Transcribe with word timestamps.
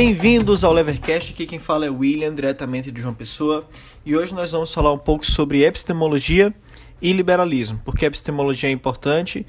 Bem-vindos 0.00 0.62
ao 0.62 0.72
Levercast, 0.72 1.32
aqui 1.32 1.44
quem 1.44 1.58
fala 1.58 1.84
é 1.84 1.90
William, 1.90 2.32
diretamente 2.32 2.88
de 2.88 3.00
João 3.00 3.12
Pessoa, 3.12 3.68
e 4.06 4.16
hoje 4.16 4.32
nós 4.32 4.52
vamos 4.52 4.72
falar 4.72 4.92
um 4.92 4.98
pouco 4.98 5.26
sobre 5.26 5.64
epistemologia 5.64 6.54
e 7.02 7.12
liberalismo, 7.12 7.82
porque 7.84 8.06
epistemologia 8.06 8.68
é 8.68 8.72
importante. 8.72 9.44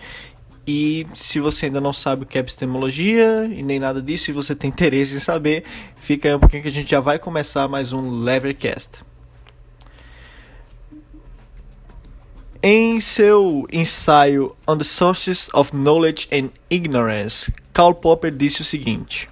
E 0.68 1.06
se 1.14 1.40
você 1.40 1.68
ainda 1.68 1.80
não 1.80 1.94
sabe 1.94 2.24
o 2.24 2.26
que 2.26 2.36
é 2.36 2.42
epistemologia 2.42 3.46
e 3.46 3.62
nem 3.62 3.80
nada 3.80 4.02
disso, 4.02 4.32
e 4.32 4.34
você 4.34 4.56
tem 4.56 4.72
interesse 4.72 5.18
em 5.18 5.20
saber, 5.20 5.66
fica 5.96 6.28
aí 6.28 6.34
um 6.34 6.40
pouquinho 6.40 6.64
que 6.64 6.70
a 6.70 6.72
gente 6.72 6.90
já 6.90 7.00
vai 7.00 7.20
começar 7.20 7.68
mais 7.68 7.94
um 7.94 8.10
Levercast. 8.24 9.04
Em 12.64 13.00
seu 13.00 13.68
ensaio 13.72 14.56
On 14.68 14.80
the 14.80 14.84
Sources 14.84 15.48
of 15.54 15.76
Knowledge 15.76 16.28
and 16.34 16.50
Ignorance, 16.72 17.54
Karl 17.72 17.94
Popper 17.94 18.32
disse 18.32 18.64
o 18.64 18.66
seguinte: 18.66 19.30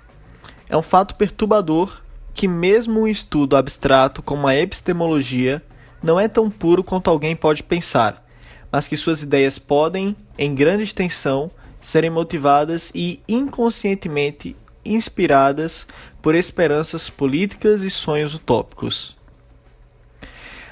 É 0.69 0.75
um 0.75 0.81
fato 0.81 1.15
perturbador 1.15 2.01
que, 2.33 2.47
mesmo 2.47 3.01
um 3.01 3.07
estudo 3.07 3.55
abstrato 3.55 4.21
como 4.21 4.47
a 4.47 4.55
epistemologia, 4.55 5.61
não 6.03 6.19
é 6.19 6.27
tão 6.27 6.49
puro 6.49 6.83
quanto 6.83 7.09
alguém 7.09 7.35
pode 7.35 7.63
pensar 7.63 8.27
mas 8.71 8.87
que 8.87 8.97
suas 8.97 9.21
ideias 9.21 9.57
podem, 9.57 10.15
em 10.37 10.53
grande 10.53 10.83
extensão, 10.83 11.49
serem 11.79 12.09
motivadas 12.09 12.91
e 12.93 13.21
inconscientemente 13.27 14.55
inspiradas 14.83 15.85
por 16.21 16.35
esperanças 16.35 17.09
políticas 17.09 17.83
e 17.83 17.89
sonhos 17.89 18.33
utópicos. 18.33 19.17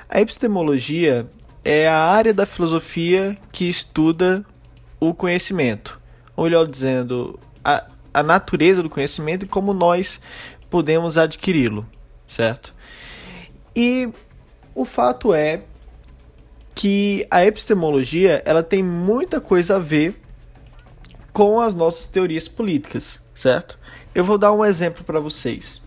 A 0.09 0.21
epistemologia 0.21 1.27
é 1.63 1.87
a 1.87 1.97
área 1.97 2.33
da 2.33 2.45
filosofia 2.45 3.37
que 3.51 3.67
estuda 3.67 4.45
o 4.99 5.13
conhecimento, 5.13 5.99
ou 6.35 6.45
melhor 6.45 6.67
dizendo, 6.67 7.39
a, 7.63 7.85
a 8.15 8.23
natureza 8.23 8.81
do 8.81 8.89
conhecimento 8.89 9.43
e 9.43 9.47
como 9.47 9.73
nós 9.73 10.21
podemos 10.69 11.17
adquiri-lo, 11.17 11.85
certo? 12.25 12.73
E 13.75 14.09
o 14.73 14.85
fato 14.85 15.33
é 15.33 15.63
que 16.73 17.27
a 17.29 17.45
epistemologia 17.45 18.41
ela 18.45 18.63
tem 18.63 18.81
muita 18.81 19.41
coisa 19.41 19.75
a 19.75 19.79
ver 19.79 20.17
com 21.33 21.59
as 21.59 21.75
nossas 21.75 22.07
teorias 22.07 22.47
políticas, 22.47 23.21
certo? 23.35 23.77
Eu 24.13 24.23
vou 24.23 24.37
dar 24.37 24.53
um 24.53 24.63
exemplo 24.63 25.03
para 25.03 25.19
vocês. 25.19 25.81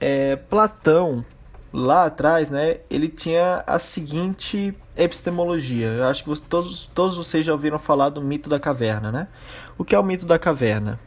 É, 0.00 0.36
Platão, 0.36 1.22
lá 1.70 2.06
atrás, 2.06 2.48
né, 2.48 2.78
ele 2.88 3.08
tinha 3.08 3.62
a 3.66 3.78
seguinte 3.78 4.74
epistemologia. 4.96 5.88
Eu 5.88 6.04
acho 6.04 6.24
que 6.24 6.40
todos, 6.40 6.86
todos 6.94 7.18
vocês 7.18 7.44
já 7.44 7.52
ouviram 7.52 7.78
falar 7.78 8.08
do 8.08 8.22
mito 8.22 8.48
da 8.48 8.58
caverna, 8.58 9.12
né? 9.12 9.28
O 9.76 9.84
que 9.84 9.94
é 9.94 9.98
o 9.98 10.02
mito 10.02 10.24
da 10.24 10.38
caverna? 10.38 10.98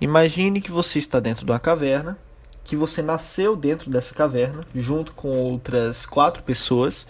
Imagine 0.00 0.60
que 0.60 0.70
você 0.70 0.98
está 0.98 1.20
dentro 1.20 1.44
de 1.44 1.52
uma 1.52 1.60
caverna, 1.60 2.18
que 2.64 2.74
você 2.74 3.02
nasceu 3.02 3.54
dentro 3.54 3.90
dessa 3.90 4.14
caverna, 4.14 4.66
junto 4.74 5.12
com 5.12 5.28
outras 5.28 6.06
quatro 6.06 6.42
pessoas, 6.42 7.06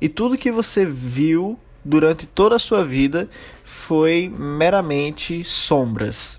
e 0.00 0.08
tudo 0.08 0.36
que 0.36 0.52
você 0.52 0.84
viu 0.84 1.58
durante 1.84 2.26
toda 2.26 2.56
a 2.56 2.58
sua 2.58 2.84
vida 2.84 3.28
foi 3.64 4.32
meramente 4.36 5.42
sombras. 5.42 6.38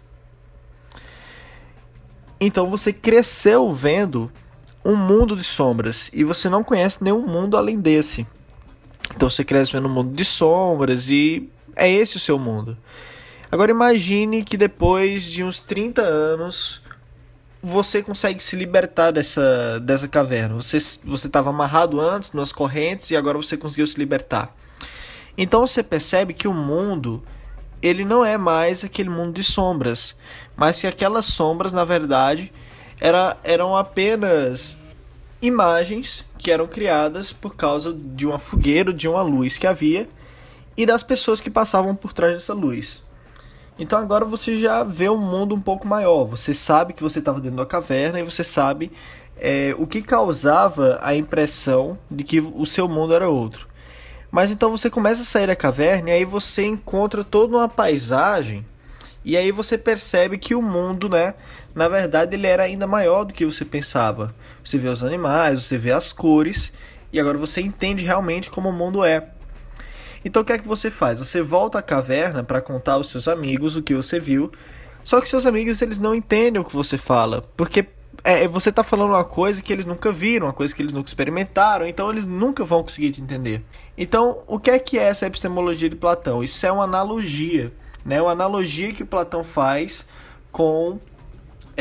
Então 2.40 2.68
você 2.68 2.94
cresceu 2.94 3.72
vendo 3.74 4.32
um 4.86 4.96
mundo 4.96 5.36
de 5.36 5.44
sombras 5.44 6.10
e 6.14 6.24
você 6.24 6.48
não 6.50 6.64
conhece 6.64 7.04
nenhum 7.04 7.26
mundo 7.26 7.58
além 7.58 7.80
desse. 7.80 8.26
Então 9.16 9.30
você 9.30 9.44
cresce 9.44 9.74
vendo 9.74 9.88
um 9.88 9.94
mundo 9.94 10.16
de 10.16 10.24
sombras 10.24 11.10
e 11.10 11.50
é 11.76 11.92
esse 11.92 12.16
o 12.16 12.20
seu 12.20 12.38
mundo. 12.38 12.78
Agora 13.52 13.72
imagine 13.72 14.44
que 14.44 14.56
depois 14.56 15.24
de 15.24 15.44
uns 15.44 15.60
30 15.60 16.02
anos 16.04 16.84
você 17.62 18.04
consegue 18.04 18.42
se 18.44 18.56
libertar 18.56 19.10
dessa, 19.10 19.80
dessa 19.80 20.08
caverna. 20.08 20.56
Você 20.56 20.78
estava 20.78 21.50
amarrado 21.50 22.00
antes 22.00 22.32
nas 22.32 22.52
correntes 22.52 23.10
e 23.10 23.16
agora 23.16 23.38
você 23.38 23.58
conseguiu 23.58 23.88
se 23.88 23.98
libertar. 23.98 24.56
Então 25.36 25.66
você 25.66 25.82
percebe 25.82 26.34
que 26.34 26.48
o 26.48 26.54
mundo 26.54 27.24
ele 27.82 28.06
não 28.06 28.24
é 28.24 28.38
mais 28.38 28.84
aquele 28.84 29.10
mundo 29.10 29.34
de 29.34 29.44
sombras, 29.44 30.16
mas 30.56 30.80
que 30.80 30.86
aquelas 30.86 31.26
sombras 31.26 31.72
na 31.72 31.84
verdade 31.84 32.54
era, 33.00 33.36
eram 33.44 33.76
apenas 33.76 34.78
imagens 35.42 36.24
que 36.38 36.52
eram 36.52 36.68
criadas 36.68 37.34
por 37.34 37.56
causa 37.56 37.94
de 37.94 38.28
uma 38.28 38.38
fogueira, 38.38 38.94
de 38.94 39.08
uma 39.08 39.24
luz 39.24 39.58
que 39.58 39.66
havia 39.66 40.08
e 40.78 40.86
das 40.86 41.02
pessoas 41.02 41.42
que 41.42 41.50
passavam 41.50 41.96
por 41.96 42.14
trás 42.14 42.36
dessa 42.36 42.54
luz. 42.54 43.02
Então 43.80 43.98
agora 43.98 44.26
você 44.26 44.58
já 44.58 44.84
vê 44.84 45.10
um 45.10 45.18
mundo 45.18 45.56
um 45.56 45.62
pouco 45.62 45.88
maior. 45.88 46.26
Você 46.26 46.54
sabe 46.54 46.92
que 46.92 47.02
você 47.02 47.20
estava 47.20 47.40
dentro 47.40 47.58
da 47.58 47.66
caverna 47.66 48.20
e 48.20 48.24
você 48.24 48.44
sabe 48.44 48.92
é, 49.38 49.74
o 49.78 49.88
que 49.88 50.02
causava 50.02 51.00
a 51.02 51.16
impressão 51.16 51.98
de 52.12 52.26
que 52.26 52.42
o 52.42 52.66
seu 52.66 52.90
mundo 52.90 53.14
era 53.14 53.30
outro. 53.30 53.70
Mas 54.30 54.52
então 54.52 54.70
você 54.70 54.90
começa 54.90 55.22
a 55.22 55.26
sair 55.26 55.48
da 55.48 55.56
caverna 55.56 56.10
e 56.10 56.14
aí 56.14 56.26
você 56.26 56.66
encontra 56.66 57.24
toda 57.24 57.56
uma 57.56 57.70
paisagem 57.70 58.66
e 59.24 59.38
aí 59.38 59.50
você 59.50 59.78
percebe 59.78 60.38
que 60.38 60.54
o 60.54 60.62
mundo, 60.62 61.08
né, 61.08 61.34
na 61.74 61.88
verdade 61.88 62.36
ele 62.36 62.48
era 62.48 62.64
ainda 62.64 62.86
maior 62.86 63.24
do 63.24 63.34
que 63.34 63.46
você 63.46 63.64
pensava. 63.64 64.36
Você 64.62 64.78
vê 64.78 64.90
os 64.90 65.04
animais, 65.04 65.64
você 65.64 65.78
vê 65.78 65.94
as 65.94 66.12
cores 66.12 66.74
e 67.14 67.20
agora 67.20 67.38
você 67.38 67.62
entende 67.62 68.04
realmente 68.04 68.52
como 68.52 68.70
o 68.70 68.74
mundo 68.74 69.06
é. 69.06 69.30
Então 70.24 70.42
o 70.42 70.46
que 70.46 70.54
é 70.54 70.58
que 70.58 70.68
você 70.68 70.92
faz? 70.92 71.20
Você 71.20 71.42
volta 71.42 71.80
à 71.80 71.82
caverna 71.82 72.44
para 72.44 72.62
contar 72.62 72.94
aos 72.94 73.10
seus 73.10 73.28
amigos 73.28 73.76
o 73.76 73.82
que 73.82 73.94
você 73.94 74.20
viu. 74.20 74.52
Só 75.04 75.22
que 75.22 75.30
seus 75.30 75.46
amigos 75.46 75.82
eles 75.82 76.00
não 76.00 76.14
entendem 76.14 76.62
o 76.62 76.66
que 76.66 76.76
você 76.76 76.98
fala, 76.98 77.42
porque 77.56 77.88
é, 78.24 78.48
você 78.48 78.70
está 78.70 78.84
falando 78.84 79.12
uma 79.12 79.24
coisa 79.24 79.62
que 79.62 79.72
eles 79.72 79.86
nunca 79.86 80.12
viram, 80.12 80.48
uma 80.48 80.54
coisa 80.54 80.76
que 80.76 80.82
eles 80.82 80.94
nunca 80.94 81.10
experimentaram, 81.10 81.88
então 81.88 82.10
eles 82.12 82.28
nunca 82.28 82.64
vão 82.66 82.84
conseguir 82.84 83.12
te 83.12 83.22
entender. 83.22 83.64
Então, 83.98 84.44
o 84.48 84.60
que 84.60 84.70
é 84.70 84.80
que 84.80 84.98
é 84.98 85.04
essa 85.04 85.26
epistemologia 85.26 85.90
de 85.90 85.96
Platão? 85.96 86.44
Isso 86.44 86.66
é 86.66 86.72
uma 86.72 86.84
analogia, 86.84 87.72
né? 88.06 88.22
Uma 88.22 88.32
analogia 88.32 88.94
que 88.94 89.04
Platão 89.06 89.44
faz 89.44 90.06
com 90.52 91.00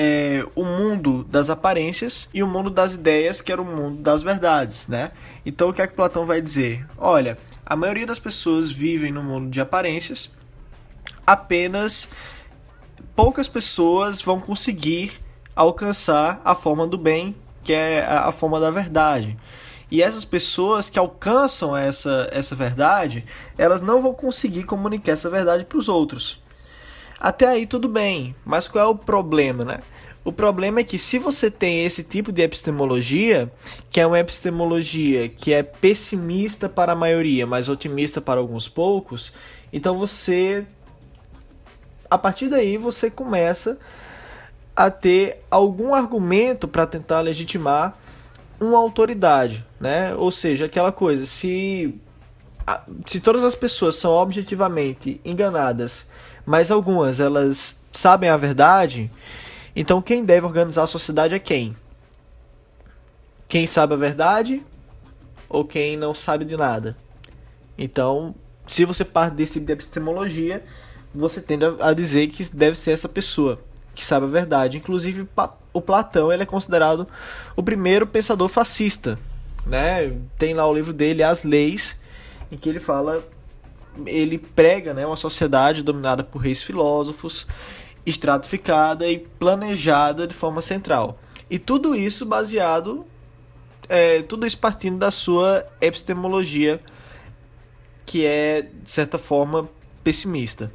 é, 0.01 0.47
o 0.55 0.65
mundo 0.65 1.25
das 1.25 1.51
aparências 1.51 2.29
e 2.33 2.41
o 2.41 2.47
mundo 2.47 2.71
das 2.71 2.95
ideias, 2.95 3.41
que 3.41 3.51
era 3.51 3.61
o 3.61 3.65
mundo 3.65 4.01
das 4.01 4.23
verdades, 4.23 4.87
né? 4.87 5.11
Então, 5.45 5.71
o 5.71 5.73
que 5.73 5.83
é 5.83 5.89
que 5.89 5.97
Platão 5.97 6.25
vai 6.25 6.41
dizer? 6.41 6.87
Olha, 6.97 7.37
a 7.67 7.75
maioria 7.75 8.07
das 8.07 8.21
pessoas 8.21 8.71
vivem 8.71 9.11
no 9.11 9.25
mundo 9.25 9.51
de 9.51 9.61
aparências, 9.61 10.31
apenas 11.27 12.09
poucas 13.17 13.49
pessoas 13.49 14.23
vão 14.23 14.39
conseguir 14.39 15.21
alcançar 15.57 16.41
a 16.45 16.55
forma 16.55 16.87
do 16.87 16.97
bem, 16.97 17.35
que 17.65 17.73
é 17.73 18.07
a 18.07 18.31
forma 18.31 18.61
da 18.61 18.71
verdade. 18.71 19.37
E 19.91 20.01
essas 20.01 20.25
pessoas 20.25 20.89
que 20.89 20.99
alcançam 20.99 21.77
essa, 21.77 22.29
essa 22.31 22.55
verdade, 22.55 23.25
elas 23.57 23.81
não 23.81 24.01
vão 24.01 24.15
conseguir 24.15 24.63
comunicar 24.63 25.11
essa 25.11 25.29
verdade 25.29 25.65
para 25.65 25.79
os 25.79 25.89
outros. 25.89 26.41
Até 27.21 27.47
aí 27.47 27.67
tudo 27.67 27.89
bem, 27.89 28.35
mas 28.45 28.69
qual 28.69 28.85
é 28.85 28.89
o 28.89 28.95
problema, 28.95 29.65
né? 29.65 29.81
O 30.25 30.33
problema 30.33 30.81
é 30.81 30.85
que 30.85 30.99
se 30.99 31.19
você 31.19 31.51
tem 31.51 31.85
esse 31.85 32.05
tipo 32.05 32.31
de 32.31 32.43
epistemologia, 32.43 33.51
que 33.91 34.01
é 34.01 34.07
uma 34.07 34.19
epistemologia 34.19 35.29
que 35.29 35.55
é 35.55 35.63
pessimista 35.63 36.69
para 36.69 36.93
a 36.93 36.97
maioria, 36.97 37.47
mas 37.47 37.69
otimista 37.69 38.21
para 38.21 38.39
alguns 38.39 38.69
poucos, 38.69 39.33
então 39.73 39.99
você 39.99 40.67
a 42.11 42.17
partir 42.17 42.49
daí 42.49 42.77
você 42.77 43.11
começa 43.11 43.79
a 44.75 44.91
ter 44.91 45.43
algum 45.51 45.95
argumento 45.95 46.69
para 46.69 46.87
tentar 46.87 47.21
legitimar 47.21 47.97
uma 48.61 48.79
autoridade, 48.79 49.65
né? 49.81 50.15
Ou 50.15 50.31
seja, 50.31 50.67
aquela 50.67 50.93
coisa, 50.93 51.27
se 51.27 51.95
se 53.07 53.19
todas 53.19 53.45
as 53.45 53.55
pessoas 53.55 53.97
são 53.97 54.13
objetivamente 54.13 55.21
enganadas, 55.25 56.07
mas 56.49 56.71
algumas 56.71 57.21
elas 57.21 57.79
sabem 57.93 58.31
a 58.31 58.37
verdade, 58.39 59.11
então 59.77 60.01
quem 60.01 60.25
deve 60.25 60.47
organizar 60.47 60.85
a 60.85 60.87
sociedade 60.87 61.35
é 61.35 61.39
quem? 61.39 61.77
Quem 63.47 63.67
sabe 63.67 63.93
a 63.93 63.99
verdade 63.99 64.63
ou 65.47 65.63
quem 65.63 65.95
não 65.95 66.15
sabe 66.15 66.47
de 66.47 66.57
nada? 66.57 66.97
Então, 67.77 68.35
se 68.67 68.87
você 68.87 69.05
parte 69.05 69.35
desse 69.35 69.53
tipo 69.53 69.67
de 69.67 69.75
epistemologia, 69.75 70.65
você 71.15 71.39
tende 71.39 71.67
a 71.81 71.93
dizer 71.93 72.29
que 72.29 72.43
deve 72.57 72.79
ser 72.79 72.93
essa 72.93 73.11
pessoa 73.11 73.61
que 73.95 74.03
sabe 74.03 74.25
a 74.25 74.31
verdade. 74.31 74.79
Inclusive, 74.79 75.29
o 75.71 75.83
Platão 75.83 76.33
ele 76.33 76.45
é 76.45 76.47
considerado 76.47 77.07
o 77.55 77.63
primeiro 77.63 78.07
pensador 78.07 78.49
fascista. 78.49 79.19
Né? 79.67 80.17
Tem 80.39 80.55
lá 80.55 80.67
o 80.67 80.75
livro 80.75 80.95
dele, 80.95 81.23
As 81.23 81.43
Leis, 81.43 82.01
em 82.51 82.57
que 82.57 82.71
ele 82.71 82.81
fala, 82.81 83.23
ele 84.07 84.39
prega 84.39 84.95
né, 84.95 85.07
uma 85.07 85.17
sociedade 85.17 85.83
dominada 85.83 86.23
por 86.23 86.39
reis 86.39 86.63
filósofos 86.63 87.47
estratificada 88.05 89.07
e 89.07 89.19
planejada 89.19 90.27
de 90.27 90.35
forma 90.35 90.63
central. 90.63 91.19
E 91.51 91.59
tudo 91.59 91.95
isso 91.95 92.25
baseado, 92.25 93.07
é, 93.89 94.23
tudo 94.23 94.47
isso 94.47 94.59
partindo 94.59 94.99
da 94.99 95.11
sua 95.11 95.67
epistemologia, 95.81 96.81
que 98.07 98.25
é, 98.25 98.63
de 98.63 98.91
certa 98.91 99.19
forma, 99.19 99.69
pessimista. 100.03 100.73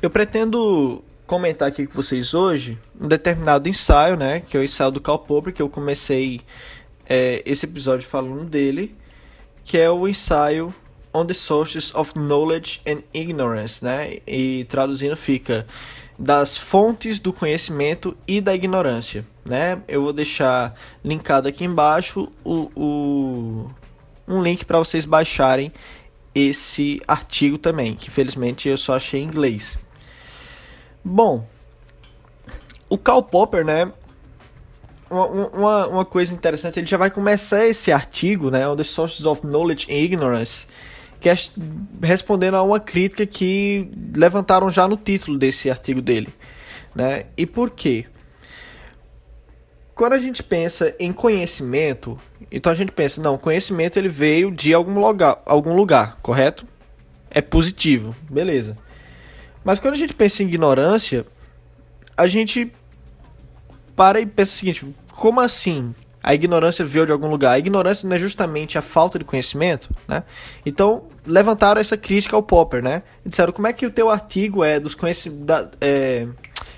Eu 0.00 0.10
pretendo 0.10 1.02
comentar 1.26 1.68
aqui 1.68 1.86
com 1.86 1.92
vocês 1.92 2.32
hoje 2.32 2.78
um 3.00 3.08
determinado 3.08 3.68
ensaio, 3.68 4.16
né? 4.16 4.40
Que 4.40 4.56
é 4.56 4.60
o 4.60 4.64
ensaio 4.64 4.92
do 4.92 5.00
Karl 5.00 5.18
Popper, 5.18 5.52
que 5.52 5.60
eu 5.60 5.68
comecei 5.68 6.40
é, 7.08 7.42
esse 7.44 7.66
episódio 7.66 8.06
falando 8.06 8.44
dele, 8.44 8.94
que 9.64 9.76
é 9.76 9.90
o 9.90 10.06
ensaio 10.06 10.72
On 11.12 11.26
the 11.26 11.34
Sources 11.34 11.94
of 11.94 12.12
Knowledge 12.14 12.80
and 12.86 13.02
Ignorance, 13.12 13.84
né? 13.84 14.18
E 14.26 14.64
traduzindo 14.64 15.16
fica 15.16 15.66
das 16.18 16.58
fontes 16.58 17.20
do 17.20 17.32
conhecimento 17.32 18.16
e 18.26 18.40
da 18.40 18.54
ignorância, 18.54 19.24
né? 19.44 19.80
Eu 19.86 20.02
vou 20.02 20.12
deixar 20.12 20.74
linkado 21.04 21.46
aqui 21.46 21.64
embaixo 21.64 22.28
o, 22.44 22.70
o 22.74 23.70
um 24.26 24.42
link 24.42 24.64
para 24.64 24.78
vocês 24.78 25.04
baixarem 25.04 25.72
esse 26.34 27.00
artigo 27.06 27.56
também, 27.56 27.94
que 27.94 28.10
felizmente 28.10 28.68
eu 28.68 28.76
só 28.76 28.94
achei 28.94 29.20
em 29.20 29.24
inglês. 29.24 29.78
Bom, 31.04 31.46
o 32.88 32.98
Karl 32.98 33.22
Popper, 33.22 33.64
né? 33.64 33.90
Uma, 35.10 35.26
uma, 35.26 35.86
uma, 35.86 36.04
coisa 36.04 36.34
interessante, 36.34 36.78
ele 36.78 36.86
já 36.86 36.98
vai 36.98 37.10
começar 37.10 37.66
esse 37.66 37.90
artigo, 37.90 38.50
né? 38.50 38.68
On 38.68 38.76
the 38.76 38.84
Sources 38.84 39.24
of 39.24 39.46
Knowledge 39.46 39.90
and 39.90 39.96
Ignorance, 39.96 40.66
que 41.20 41.28
é 41.28 41.34
respondendo 42.02 42.54
a 42.54 42.62
uma 42.62 42.78
crítica 42.78 43.26
que 43.26 43.90
levantaram 44.14 44.70
já 44.70 44.86
no 44.86 44.96
título 44.96 45.38
desse 45.38 45.68
artigo 45.68 46.00
dele, 46.00 46.28
né? 46.94 47.24
E 47.36 47.44
por 47.44 47.70
quê? 47.70 48.06
Quando 49.94 50.12
a 50.12 50.20
gente 50.20 50.44
pensa 50.44 50.94
em 50.98 51.12
conhecimento, 51.12 52.16
então 52.52 52.70
a 52.70 52.74
gente 52.74 52.92
pensa, 52.92 53.20
não, 53.20 53.36
conhecimento 53.36 53.98
ele 53.98 54.08
veio 54.08 54.50
de 54.50 54.72
algum 54.72 55.00
lugar, 55.00 55.42
algum 55.44 55.74
lugar, 55.74 56.16
correto? 56.22 56.64
É 57.30 57.40
positivo, 57.42 58.14
beleza. 58.30 58.78
Mas 59.64 59.80
quando 59.80 59.94
a 59.94 59.98
gente 59.98 60.14
pensa 60.14 60.42
em 60.42 60.46
ignorância, 60.46 61.26
a 62.16 62.28
gente 62.28 62.72
para 63.96 64.20
e 64.20 64.26
pensa 64.26 64.52
o 64.52 64.54
seguinte: 64.54 64.86
como 65.10 65.40
assim 65.40 65.94
a 66.22 66.34
ignorância 66.34 66.84
veio 66.84 67.06
de 67.06 67.12
algum 67.12 67.28
lugar? 67.28 67.52
A 67.52 67.58
ignorância 67.58 68.08
não 68.08 68.16
é 68.16 68.18
justamente 68.18 68.76
a 68.76 68.82
falta 68.82 69.18
de 69.18 69.24
conhecimento, 69.24 69.90
né? 70.06 70.22
Então 70.64 71.04
levantaram 71.26 71.80
essa 71.80 71.96
crítica 71.96 72.34
ao 72.34 72.42
Popper, 72.42 72.82
né? 72.82 73.02
E 73.24 73.28
disseram 73.28 73.52
como 73.52 73.66
é 73.66 73.72
que 73.72 73.86
o 73.86 73.90
teu 73.90 74.10
artigo 74.10 74.64
é 74.64 74.80
dos 74.80 74.94
conhecimentos. 74.94 75.68
É, 75.80 76.26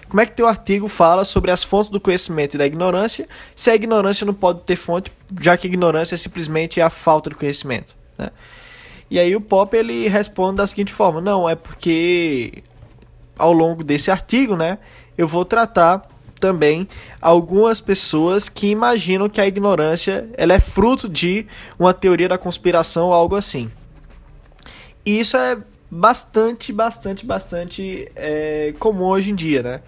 como 0.09 0.21
é 0.21 0.27
que 0.27 0.33
teu 0.33 0.47
artigo 0.47 0.89
fala 0.89 1.25
sobre 1.25 1.53
as 1.53 1.63
fontes 1.63 1.89
do 1.89 2.01
conhecimento 2.01 2.55
e 2.55 2.59
da 2.59 2.67
ignorância, 2.67 3.29
se 3.55 3.71
a 3.71 3.77
ignorância 3.77 4.25
não 4.27 4.35
pode 4.35 4.61
ter 4.63 4.75
fonte, 4.75 5.13
já 5.41 5.57
que 5.57 5.69
ignorância 5.69 6.17
é 6.17 6.19
simplesmente 6.19 6.81
a 6.81 6.91
falta 6.91 7.31
de 7.31 7.37
conhecimento, 7.37 7.95
né? 8.19 8.31
E 9.09 9.19
aí 9.19 9.35
o 9.35 9.41
Popper 9.41 9.81
ele 9.81 10.09
responde 10.09 10.57
da 10.57 10.67
seguinte 10.67 10.93
forma: 10.93 11.21
não, 11.21 11.49
é 11.49 11.55
porque 11.55 12.63
ao 13.39 13.53
longo 13.53 13.83
desse 13.83 14.11
artigo, 14.11 14.57
né, 14.57 14.79
eu 15.17 15.27
vou 15.27 15.45
tratar 15.45 16.10
também 16.41 16.89
algumas 17.21 17.81
pessoas 17.81 18.49
que 18.49 18.69
imaginam 18.69 19.29
que 19.29 19.41
a 19.41 19.47
ignorância 19.47 20.29
ela 20.37 20.55
é 20.55 20.61
fruto 20.61 21.09
de 21.09 21.47
uma 21.79 21.95
teoria 21.95 22.29
da 22.29 22.39
conspiração 22.39 23.09
ou 23.09 23.13
algo 23.13 23.37
assim. 23.37 23.71
E 25.05 25.21
isso 25.21 25.37
é 25.37 25.59
bastante, 25.91 26.73
bastante, 26.73 27.27
bastante 27.27 28.11
é, 28.17 28.75
comum 28.79 29.05
hoje 29.05 29.31
em 29.31 29.35
dia, 29.35 29.63
né? 29.63 29.81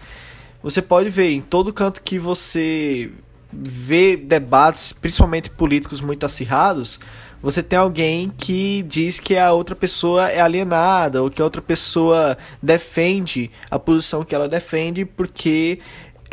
Você 0.62 0.80
pode 0.80 1.08
ver 1.08 1.30
em 1.30 1.40
todo 1.40 1.72
canto 1.72 2.02
que 2.02 2.18
você 2.18 3.10
vê 3.52 4.16
debates, 4.16 4.92
principalmente 4.92 5.50
políticos 5.50 6.00
muito 6.00 6.24
acirrados, 6.24 7.00
você 7.42 7.60
tem 7.60 7.76
alguém 7.76 8.30
que 8.30 8.82
diz 8.82 9.18
que 9.18 9.36
a 9.36 9.52
outra 9.52 9.74
pessoa 9.74 10.30
é 10.30 10.40
alienada 10.40 11.20
ou 11.20 11.28
que 11.28 11.42
a 11.42 11.44
outra 11.44 11.60
pessoa 11.60 12.38
defende 12.62 13.50
a 13.68 13.80
posição 13.80 14.24
que 14.24 14.32
ela 14.32 14.48
defende 14.48 15.04
porque 15.04 15.80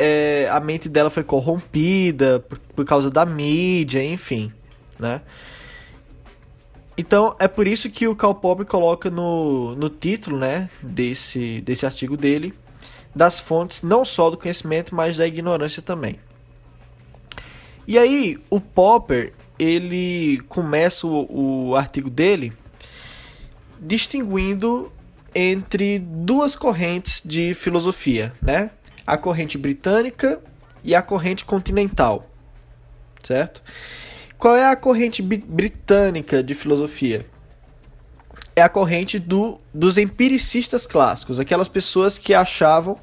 é, 0.00 0.48
a 0.50 0.58
mente 0.58 0.88
dela 0.88 1.10
foi 1.10 1.22
corrompida 1.22 2.40
por, 2.40 2.58
por 2.58 2.84
causa 2.86 3.10
da 3.10 3.26
mídia, 3.26 4.02
enfim, 4.02 4.50
né? 4.98 5.20
Então 6.96 7.36
é 7.38 7.46
por 7.46 7.66
isso 7.66 7.90
que 7.90 8.08
o 8.08 8.16
Karl 8.16 8.34
Popper 8.34 8.66
coloca 8.66 9.10
no, 9.10 9.74
no 9.74 9.90
título 9.90 10.38
né, 10.38 10.68
desse, 10.82 11.60
desse 11.60 11.86
artigo 11.86 12.16
dele 12.16 12.54
das 13.14 13.40
fontes 13.40 13.82
não 13.82 14.04
só 14.04 14.30
do 14.30 14.36
conhecimento, 14.36 14.94
mas 14.94 15.16
da 15.16 15.26
ignorância 15.26 15.82
também. 15.82 16.18
E 17.86 17.98
aí 17.98 18.38
o 18.48 18.60
Popper 18.60 19.32
ele 19.58 20.40
começa 20.48 21.06
o, 21.06 21.70
o 21.70 21.76
artigo 21.76 22.08
dele 22.08 22.52
distinguindo 23.80 24.92
entre 25.34 25.98
duas 25.98 26.56
correntes 26.56 27.22
de 27.24 27.54
filosofia, 27.54 28.32
né? 28.40 28.70
A 29.10 29.18
corrente 29.18 29.58
britânica 29.58 30.38
e 30.84 30.94
a 30.94 31.02
corrente 31.02 31.44
continental, 31.44 32.30
certo? 33.24 33.60
Qual 34.38 34.54
é 34.54 34.70
a 34.70 34.76
corrente 34.76 35.20
britânica 35.20 36.44
de 36.44 36.54
filosofia? 36.54 37.26
É 38.54 38.62
a 38.62 38.68
corrente 38.68 39.18
do, 39.18 39.58
dos 39.74 39.98
empiricistas 39.98 40.86
clássicos, 40.86 41.40
aquelas 41.40 41.66
pessoas 41.66 42.18
que 42.18 42.32
achavam 42.32 43.00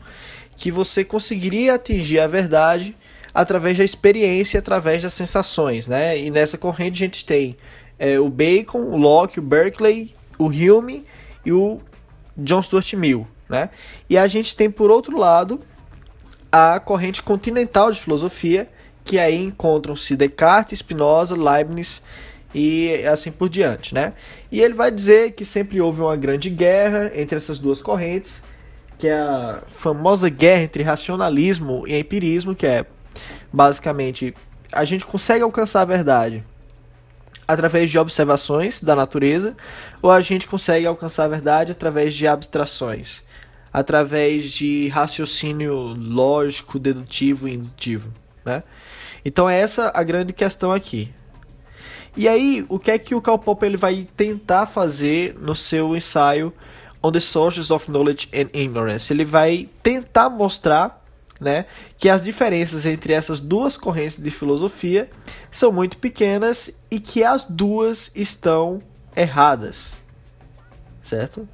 que 0.55 0.71
você 0.71 1.03
conseguiria 1.03 1.73
atingir 1.73 2.21
a 2.21 2.27
verdade 2.27 2.95
através 3.33 3.77
da 3.77 3.83
experiência, 3.83 4.61
através 4.61 5.03
das 5.03 5.13
sensações, 5.13 5.89
né? 5.89 6.17
E 6.17 6.31
nessa 6.31 6.57
corrente 6.57 7.03
a 7.03 7.05
gente 7.05 7.25
tem 7.25 7.57
é, 7.99 8.17
o 8.17 8.29
Bacon, 8.29 8.79
o 8.79 8.95
Locke, 8.95 9.39
o 9.39 9.43
Berkeley, 9.43 10.15
o 10.39 10.45
Hume 10.45 11.05
e 11.45 11.51
o 11.51 11.81
John 12.37 12.61
Stuart 12.61 12.93
Mill, 12.93 13.27
né? 13.49 13.71
E 14.09 14.17
a 14.17 14.25
gente 14.25 14.55
tem 14.55 14.71
por 14.71 14.89
outro 14.89 15.17
lado 15.17 15.59
a 16.51 16.79
corrente 16.79 17.21
continental 17.21 17.91
de 17.91 17.99
filosofia, 17.99 18.69
que 19.03 19.17
aí 19.17 19.41
encontram-se 19.41 20.15
Descartes, 20.15 20.79
Spinoza, 20.79 21.35
Leibniz 21.35 22.01
e 22.53 23.03
assim 23.05 23.31
por 23.31 23.49
diante, 23.49 23.93
né? 23.93 24.13
E 24.51 24.61
ele 24.61 24.73
vai 24.73 24.91
dizer 24.91 25.31
que 25.31 25.45
sempre 25.45 25.79
houve 25.79 26.01
uma 26.01 26.15
grande 26.15 26.49
guerra 26.49 27.11
entre 27.15 27.37
essas 27.37 27.59
duas 27.59 27.81
correntes, 27.81 28.41
que 28.97 29.07
é 29.07 29.13
a 29.13 29.63
famosa 29.77 30.29
guerra 30.29 30.63
entre 30.63 30.83
racionalismo 30.83 31.87
e 31.87 31.97
empirismo, 31.97 32.55
que 32.55 32.65
é 32.65 32.85
basicamente, 33.51 34.33
a 34.71 34.83
gente 34.85 35.05
consegue 35.05 35.43
alcançar 35.43 35.81
a 35.81 35.85
verdade 35.85 36.43
através 37.47 37.89
de 37.89 37.97
observações 37.97 38.81
da 38.81 38.95
natureza, 38.95 39.55
ou 40.01 40.11
a 40.11 40.19
gente 40.19 40.47
consegue 40.47 40.85
alcançar 40.85 41.23
a 41.23 41.29
verdade 41.29 41.71
através 41.71 42.13
de 42.13 42.27
abstrações, 42.27 43.23
através 43.77 44.45
de 44.53 44.87
raciocínio 44.87 45.75
lógico, 45.95 46.79
dedutivo 46.79 47.47
e 47.47 47.53
indutivo, 47.53 48.11
né? 48.43 48.63
Então 49.23 49.47
é 49.47 49.59
essa 49.59 49.91
a 49.93 50.01
grande 50.01 50.33
questão 50.33 50.71
aqui. 50.71 51.13
E 52.15 52.27
aí, 52.27 52.65
o 52.69 52.79
que 52.79 52.89
é 52.89 52.97
que 52.97 53.13
o 53.13 53.21
Karl 53.21 53.37
Popper 53.37 53.67
ele 53.69 53.77
vai 53.77 54.07
tentar 54.17 54.65
fazer 54.65 55.37
no 55.39 55.55
seu 55.55 55.95
ensaio 55.95 56.51
On 57.03 57.11
the 57.11 57.19
Sources 57.19 57.69
of 57.69 57.91
Knowledge 57.91 58.27
and 58.33 58.49
Ignorance? 58.51 59.13
Ele 59.13 59.23
vai 59.23 59.69
tentar 59.83 60.27
mostrar 60.27 61.05
né, 61.39 61.67
que 61.99 62.09
as 62.09 62.23
diferenças 62.23 62.83
entre 62.87 63.13
essas 63.13 63.39
duas 63.39 63.77
correntes 63.77 64.17
de 64.17 64.31
filosofia 64.31 65.07
são 65.51 65.71
muito 65.71 65.99
pequenas 65.99 66.75
e 66.89 66.99
que 66.99 67.23
as 67.23 67.43
duas 67.43 68.09
estão 68.15 68.81
erradas. 69.15 70.01
Certo? 71.03 71.47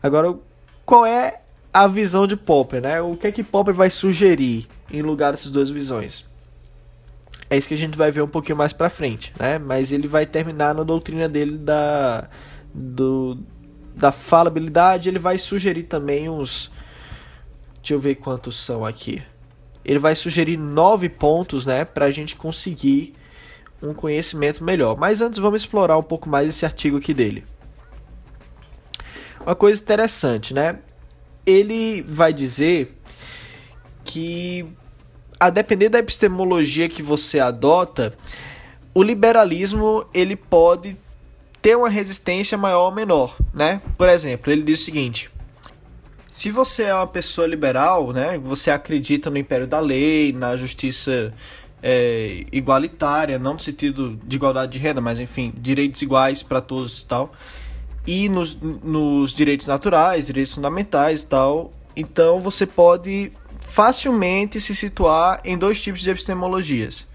Agora, 0.00 0.38
qual 0.84 1.04
é 1.06 1.40
a 1.72 1.86
visão 1.86 2.26
de 2.26 2.36
Popper, 2.36 2.80
né? 2.80 3.00
O 3.00 3.16
que 3.16 3.26
é 3.26 3.32
que 3.32 3.42
Popper 3.42 3.74
vai 3.74 3.90
sugerir 3.90 4.68
em 4.90 5.02
lugar 5.02 5.32
dessas 5.32 5.50
duas 5.50 5.70
visões? 5.70 6.24
É 7.50 7.56
isso 7.56 7.68
que 7.68 7.74
a 7.74 7.78
gente 7.78 7.96
vai 7.96 8.10
ver 8.10 8.22
um 8.22 8.28
pouquinho 8.28 8.56
mais 8.56 8.72
para 8.72 8.88
frente, 8.88 9.32
né? 9.38 9.58
Mas 9.58 9.92
ele 9.92 10.08
vai 10.08 10.26
terminar 10.26 10.74
na 10.74 10.82
doutrina 10.82 11.28
dele 11.28 11.58
da 11.58 12.28
do, 12.72 13.38
da 13.94 14.10
falabilidade, 14.10 15.08
ele 15.08 15.18
vai 15.18 15.38
sugerir 15.38 15.84
também 15.84 16.28
uns 16.28 16.72
Deixa 17.84 17.92
eu 17.92 17.98
ver 17.98 18.14
quantos 18.14 18.56
são 18.56 18.82
aqui. 18.82 19.22
Ele 19.84 19.98
vai 19.98 20.16
sugerir 20.16 20.56
nove 20.56 21.10
pontos, 21.10 21.66
né, 21.66 21.84
para 21.84 22.06
a 22.06 22.10
gente 22.10 22.34
conseguir 22.34 23.12
um 23.82 23.92
conhecimento 23.92 24.64
melhor. 24.64 24.96
Mas 24.96 25.20
antes 25.20 25.38
vamos 25.38 25.60
explorar 25.60 25.98
um 25.98 26.02
pouco 26.02 26.26
mais 26.26 26.48
esse 26.48 26.64
artigo 26.64 26.96
aqui 26.96 27.12
dele. 27.12 27.44
Uma 29.44 29.54
coisa 29.54 29.80
interessante, 29.80 30.54
né? 30.54 30.78
Ele 31.46 32.02
vai 32.02 32.32
dizer 32.32 32.96
que 34.04 34.66
a 35.38 35.50
depender 35.50 35.88
da 35.88 35.98
epistemologia 35.98 36.88
que 36.88 37.02
você 37.02 37.38
adota, 37.38 38.14
o 38.94 39.02
liberalismo 39.02 40.06
ele 40.14 40.36
pode 40.36 40.96
ter 41.60 41.76
uma 41.76 41.88
resistência 41.88 42.56
maior 42.56 42.86
ou 42.86 42.94
menor, 42.94 43.36
né? 43.52 43.82
Por 43.98 44.08
exemplo, 44.08 44.50
ele 44.50 44.62
diz 44.62 44.80
o 44.80 44.84
seguinte: 44.84 45.30
se 46.30 46.50
você 46.50 46.84
é 46.84 46.94
uma 46.94 47.06
pessoa 47.06 47.46
liberal, 47.46 48.12
né, 48.12 48.38
você 48.38 48.70
acredita 48.70 49.30
no 49.30 49.38
império 49.38 49.66
da 49.66 49.78
lei, 49.78 50.32
na 50.32 50.56
justiça 50.56 51.32
é, 51.82 52.44
igualitária, 52.50 53.38
não 53.38 53.54
no 53.54 53.60
sentido 53.60 54.18
de 54.24 54.36
igualdade 54.36 54.72
de 54.72 54.78
renda, 54.78 55.00
mas 55.00 55.20
enfim, 55.20 55.52
direitos 55.56 56.02
iguais 56.02 56.42
para 56.42 56.60
todos 56.60 57.00
e 57.00 57.04
tal, 57.04 57.32
e 58.06 58.28
nos, 58.28 58.56
nos 58.56 59.32
direitos 59.32 59.66
naturais, 59.66 60.26
direitos 60.26 60.54
fundamentais 60.54 61.22
e 61.22 61.26
tal, 61.26 61.72
Então 61.96 62.40
você 62.40 62.66
pode 62.66 63.32
facilmente 63.60 64.60
se 64.60 64.74
situar 64.74 65.40
em 65.44 65.56
dois 65.56 65.80
tipos 65.80 66.00
de 66.00 66.10
epistemologias. 66.10 67.06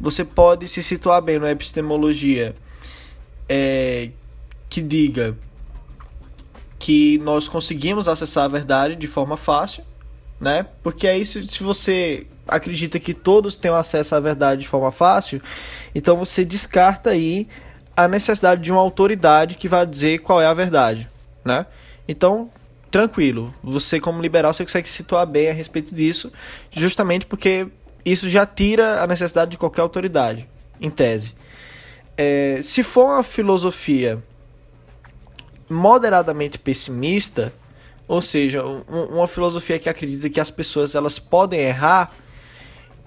Você 0.00 0.24
pode 0.24 0.68
se 0.68 0.82
situar 0.82 1.22
bem 1.22 1.38
na 1.38 1.50
epistemologia 1.50 2.54
é, 3.48 4.10
que 4.68 4.82
diga 4.82 5.36
que 6.78 7.18
nós 7.18 7.48
conseguimos 7.48 8.08
acessar 8.08 8.44
a 8.44 8.48
verdade 8.48 8.96
de 8.96 9.06
forma 9.06 9.36
fácil, 9.36 9.84
né? 10.40 10.66
Porque 10.82 11.06
aí 11.06 11.24
se, 11.24 11.46
se 11.46 11.62
você 11.62 12.26
acredita 12.46 13.00
que 13.00 13.14
todos 13.14 13.56
têm 13.56 13.70
acesso 13.70 14.14
à 14.14 14.20
verdade 14.20 14.62
de 14.62 14.68
forma 14.68 14.92
fácil, 14.92 15.40
então 15.94 16.16
você 16.16 16.44
descarta 16.44 17.10
aí 17.10 17.48
a 17.96 18.08
necessidade 18.08 18.62
de 18.62 18.72
uma 18.72 18.80
autoridade 18.80 19.56
que 19.56 19.68
vai 19.68 19.86
dizer 19.86 20.18
qual 20.20 20.40
é 20.40 20.46
a 20.46 20.54
verdade, 20.54 21.08
né? 21.44 21.66
Então, 22.08 22.50
tranquilo, 22.90 23.54
você 23.62 23.98
como 24.00 24.20
liberal 24.20 24.52
você 24.52 24.64
consegue 24.64 24.88
se 24.88 24.96
situar 24.96 25.26
bem 25.26 25.48
a 25.48 25.52
respeito 25.52 25.94
disso, 25.94 26.32
justamente 26.70 27.26
porque 27.26 27.66
isso 28.04 28.28
já 28.28 28.44
tira 28.44 29.02
a 29.02 29.06
necessidade 29.06 29.52
de 29.52 29.58
qualquer 29.58 29.80
autoridade, 29.80 30.48
em 30.80 30.90
tese. 30.90 31.34
É, 32.16 32.60
se 32.62 32.82
for 32.82 33.06
uma 33.06 33.22
filosofia 33.22 34.22
moderadamente 35.68 36.58
pessimista, 36.58 37.52
ou 38.06 38.20
seja, 38.20 38.64
um, 38.64 38.82
uma 38.88 39.26
filosofia 39.26 39.78
que 39.78 39.88
acredita 39.88 40.28
que 40.28 40.38
as 40.38 40.50
pessoas 40.50 40.94
elas 40.94 41.18
podem 41.18 41.60
errar, 41.60 42.12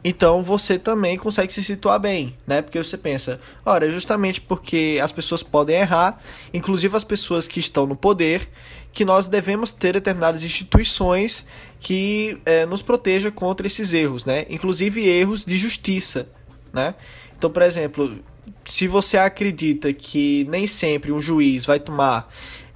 então 0.04 0.44
você 0.44 0.78
também 0.78 1.18
consegue 1.18 1.52
se 1.52 1.64
situar 1.64 2.00
bem, 2.00 2.36
né? 2.46 2.62
Porque 2.62 2.78
você 2.78 2.98
pensa, 2.98 3.40
ora, 3.66 3.90
justamente 3.90 4.40
porque 4.40 5.00
as 5.02 5.12
pessoas 5.12 5.44
podem 5.44 5.78
errar, 5.78 6.20
inclusive 6.54 6.96
as 6.96 7.04
pessoas 7.04 7.48
que 7.48 7.60
estão 7.60 7.86
no 7.86 7.96
poder, 7.96 8.48
que 8.94 9.04
nós 9.04 9.28
devemos 9.28 9.72
ter 9.72 9.94
determinadas 9.94 10.44
instituições 10.44 11.46
que 11.80 12.40
é, 12.46 12.66
nos 12.66 12.82
protejam 12.82 13.32
contra 13.32 13.68
esses 13.68 13.94
erros, 13.94 14.26
né? 14.26 14.46
Inclusive 14.50 15.08
erros 15.08 15.44
de 15.44 15.58
justiça, 15.58 16.28
né? 16.72 16.96
Então, 17.38 17.50
por 17.50 17.62
exemplo, 17.62 18.18
se 18.66 18.88
você 18.88 19.18
acredita 19.18 19.94
que 19.94 20.46
nem 20.50 20.68
sempre 20.68 21.12
um 21.12 21.22
juiz 21.22 21.66
vai 21.66 21.80
tomar 21.80 22.32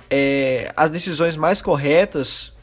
é, 0.10 0.72
as 0.76 0.92
decisões 0.92 1.36
mais 1.36 1.62
corretas 1.62 2.54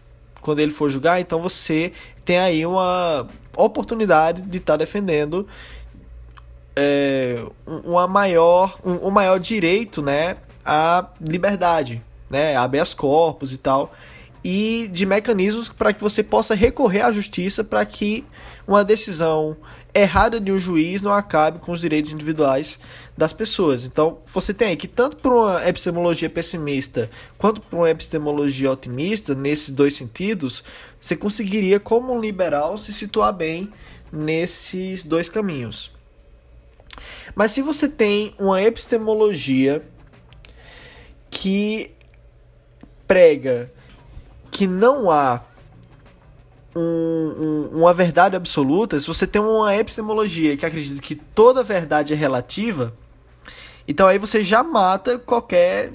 quando 0.40 0.60
ele 0.60 0.70
for 0.70 0.90
julgar, 0.90 1.20
então 1.20 1.40
você 1.40 1.92
tem 2.24 2.38
aí 2.38 2.64
uma 2.64 3.26
oportunidade 3.62 4.42
de 4.42 4.58
estar 4.58 4.74
tá 4.74 4.76
defendendo 4.78 5.46
é, 6.76 7.44
uma 7.66 8.06
maior, 8.06 8.78
um, 8.84 9.08
um, 9.08 9.10
maior 9.10 9.38
direito 9.38 10.00
né, 10.00 10.36
à 10.64 11.08
liberdade, 11.20 12.02
né, 12.30 12.56
habeas 12.56 12.94
corpus 12.94 13.52
e 13.52 13.58
tal, 13.58 13.92
e 14.44 14.88
de 14.92 15.04
mecanismos 15.04 15.68
para 15.68 15.92
que 15.92 16.00
você 16.00 16.22
possa 16.22 16.54
recorrer 16.54 17.00
à 17.00 17.10
justiça 17.10 17.64
para 17.64 17.84
que 17.84 18.24
uma 18.66 18.84
decisão 18.84 19.56
errada 19.92 20.38
de 20.38 20.52
um 20.52 20.58
juiz 20.58 21.02
não 21.02 21.12
acabe 21.12 21.58
com 21.58 21.72
os 21.72 21.80
direitos 21.80 22.12
individuais 22.12 22.78
das 23.18 23.32
pessoas. 23.32 23.84
Então, 23.84 24.18
você 24.26 24.54
tem 24.54 24.76
que 24.76 24.86
tanto 24.86 25.16
para 25.16 25.32
uma 25.32 25.68
epistemologia 25.68 26.30
pessimista 26.30 27.10
quanto 27.36 27.60
para 27.60 27.76
uma 27.76 27.90
epistemologia 27.90 28.70
otimista, 28.70 29.34
nesses 29.34 29.70
dois 29.70 29.94
sentidos, 29.94 30.62
você 31.00 31.16
conseguiria 31.16 31.80
como 31.80 32.14
um 32.14 32.20
liberal 32.20 32.78
se 32.78 32.92
situar 32.92 33.32
bem 33.32 33.72
nesses 34.12 35.02
dois 35.02 35.28
caminhos. 35.28 35.90
Mas 37.34 37.50
se 37.50 37.60
você 37.60 37.88
tem 37.88 38.32
uma 38.38 38.62
epistemologia 38.62 39.82
que 41.28 41.90
prega 43.04 43.72
que 44.52 44.68
não 44.68 45.10
há 45.10 45.42
um, 46.74 46.80
um, 47.72 47.78
uma 47.78 47.92
verdade 47.92 48.36
absoluta, 48.36 49.00
se 49.00 49.08
você 49.08 49.26
tem 49.26 49.42
uma 49.42 49.74
epistemologia 49.74 50.56
que 50.56 50.64
acredita 50.64 51.02
que 51.02 51.16
toda 51.16 51.64
verdade 51.64 52.12
é 52.12 52.16
relativa, 52.16 52.94
então 53.88 54.06
aí 54.06 54.18
você 54.18 54.44
já 54.44 54.62
mata 54.62 55.18
qualquer 55.18 55.90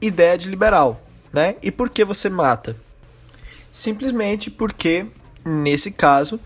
ideia 0.00 0.38
de 0.38 0.48
liberal, 0.48 1.00
né? 1.30 1.56
E 1.62 1.70
por 1.70 1.90
que 1.90 2.02
você 2.02 2.30
mata? 2.30 2.74
Simplesmente 3.70 4.50
porque, 4.50 5.06
nesse 5.44 5.90
caso, 5.90 6.40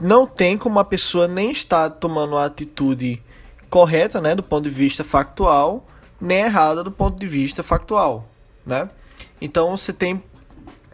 não 0.00 0.24
tem 0.24 0.56
como 0.56 0.78
a 0.78 0.84
pessoa 0.84 1.26
nem 1.26 1.50
estar 1.50 1.90
tomando 1.90 2.38
a 2.38 2.44
atitude 2.44 3.20
correta, 3.68 4.20
né, 4.20 4.36
do 4.36 4.42
ponto 4.42 4.62
de 4.62 4.70
vista 4.70 5.02
factual, 5.02 5.84
nem 6.20 6.42
errada 6.42 6.84
do 6.84 6.92
ponto 6.92 7.18
de 7.18 7.26
vista 7.26 7.60
factual, 7.60 8.30
né? 8.64 8.88
Então 9.40 9.76
você 9.76 9.92
tem 9.92 10.22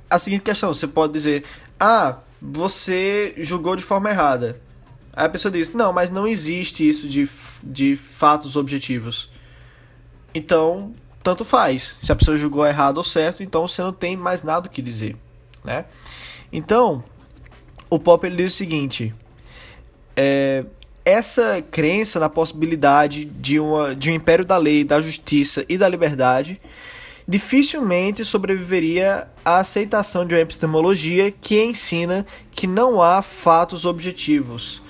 a 0.08 0.18
seguinte 0.18 0.42
questão: 0.42 0.72
você 0.72 0.86
pode 0.86 1.12
dizer, 1.12 1.44
ah, 1.78 2.16
você 2.40 3.34
julgou 3.36 3.76
de 3.76 3.82
forma 3.82 4.08
errada. 4.08 4.60
Aí 5.20 5.26
a 5.26 5.28
pessoa 5.28 5.52
diz, 5.52 5.70
não, 5.74 5.92
mas 5.92 6.10
não 6.10 6.26
existe 6.26 6.88
isso 6.88 7.06
de, 7.06 7.28
de 7.62 7.94
fatos 7.94 8.56
objetivos. 8.56 9.28
Então, 10.34 10.94
tanto 11.22 11.44
faz. 11.44 11.98
Se 12.02 12.10
a 12.10 12.16
pessoa 12.16 12.38
julgou 12.38 12.66
errado 12.66 12.96
ou 12.96 13.04
certo, 13.04 13.42
então 13.42 13.68
você 13.68 13.82
não 13.82 13.92
tem 13.92 14.16
mais 14.16 14.42
nada 14.42 14.66
o 14.66 14.70
que 14.70 14.80
dizer, 14.80 15.14
né? 15.62 15.84
Então, 16.50 17.04
o 17.90 17.98
Pop 17.98 18.26
ele 18.26 18.36
diz 18.36 18.54
o 18.54 18.56
seguinte: 18.56 19.14
é, 20.16 20.64
essa 21.04 21.62
crença 21.70 22.18
na 22.18 22.30
possibilidade 22.30 23.26
de, 23.26 23.60
uma, 23.60 23.94
de 23.94 24.10
um 24.10 24.14
império 24.14 24.46
da 24.46 24.56
lei, 24.56 24.84
da 24.84 25.02
justiça 25.02 25.66
e 25.68 25.76
da 25.76 25.86
liberdade 25.86 26.58
dificilmente 27.28 28.24
sobreviveria 28.24 29.28
à 29.44 29.58
aceitação 29.58 30.26
de 30.26 30.34
uma 30.34 30.40
epistemologia 30.40 31.30
que 31.30 31.62
ensina 31.62 32.26
que 32.50 32.66
não 32.66 33.02
há 33.02 33.20
fatos 33.20 33.84
objetivos. 33.84 34.82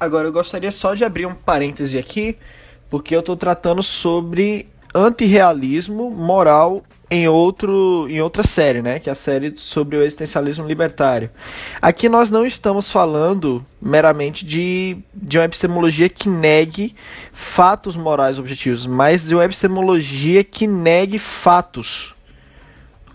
Agora, 0.00 0.26
eu 0.26 0.32
gostaria 0.32 0.72
só 0.72 0.94
de 0.94 1.04
abrir 1.04 1.26
um 1.26 1.34
parêntese 1.34 1.98
aqui, 1.98 2.38
porque 2.88 3.14
eu 3.14 3.20
estou 3.20 3.36
tratando 3.36 3.82
sobre 3.82 4.66
antirrealismo 4.94 6.10
moral 6.10 6.82
em, 7.10 7.28
outro, 7.28 8.06
em 8.08 8.18
outra 8.20 8.42
série, 8.42 8.80
né? 8.80 8.98
Que 8.98 9.10
é 9.10 9.12
a 9.12 9.14
série 9.14 9.52
sobre 9.58 9.98
o 9.98 10.02
existencialismo 10.02 10.66
libertário. 10.66 11.28
Aqui 11.82 12.08
nós 12.08 12.30
não 12.30 12.46
estamos 12.46 12.90
falando 12.90 13.62
meramente 13.78 14.46
de, 14.46 14.96
de 15.12 15.36
uma 15.36 15.44
epistemologia 15.44 16.08
que 16.08 16.30
negue 16.30 16.94
fatos 17.32 17.94
morais 17.94 18.38
objetivos, 18.38 18.86
mas 18.86 19.28
de 19.28 19.34
uma 19.34 19.44
epistemologia 19.44 20.42
que 20.42 20.66
negue 20.66 21.18
fatos. 21.18 22.14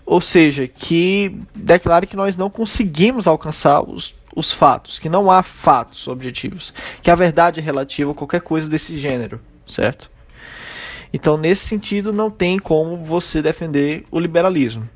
Ou 0.04 0.20
seja, 0.20 0.68
que 0.68 1.36
declare 1.52 2.06
que 2.06 2.14
nós 2.14 2.36
não 2.36 2.48
conseguimos 2.48 3.26
alcançar 3.26 3.82
os, 3.82 4.14
os 4.36 4.52
fatos, 4.52 4.98
que 4.98 5.08
não 5.08 5.30
há 5.30 5.42
fatos 5.42 6.06
objetivos, 6.06 6.72
que 7.00 7.10
a 7.10 7.14
verdade 7.14 7.58
é 7.58 7.62
relativa 7.62 8.12
a 8.12 8.14
qualquer 8.14 8.42
coisa 8.42 8.68
desse 8.68 8.98
gênero, 8.98 9.40
certo? 9.66 10.10
Então, 11.12 11.38
nesse 11.38 11.64
sentido, 11.64 12.12
não 12.12 12.30
tem 12.30 12.58
como 12.58 12.98
você 12.98 13.40
defender 13.40 14.04
o 14.10 14.20
liberalismo. 14.20 14.86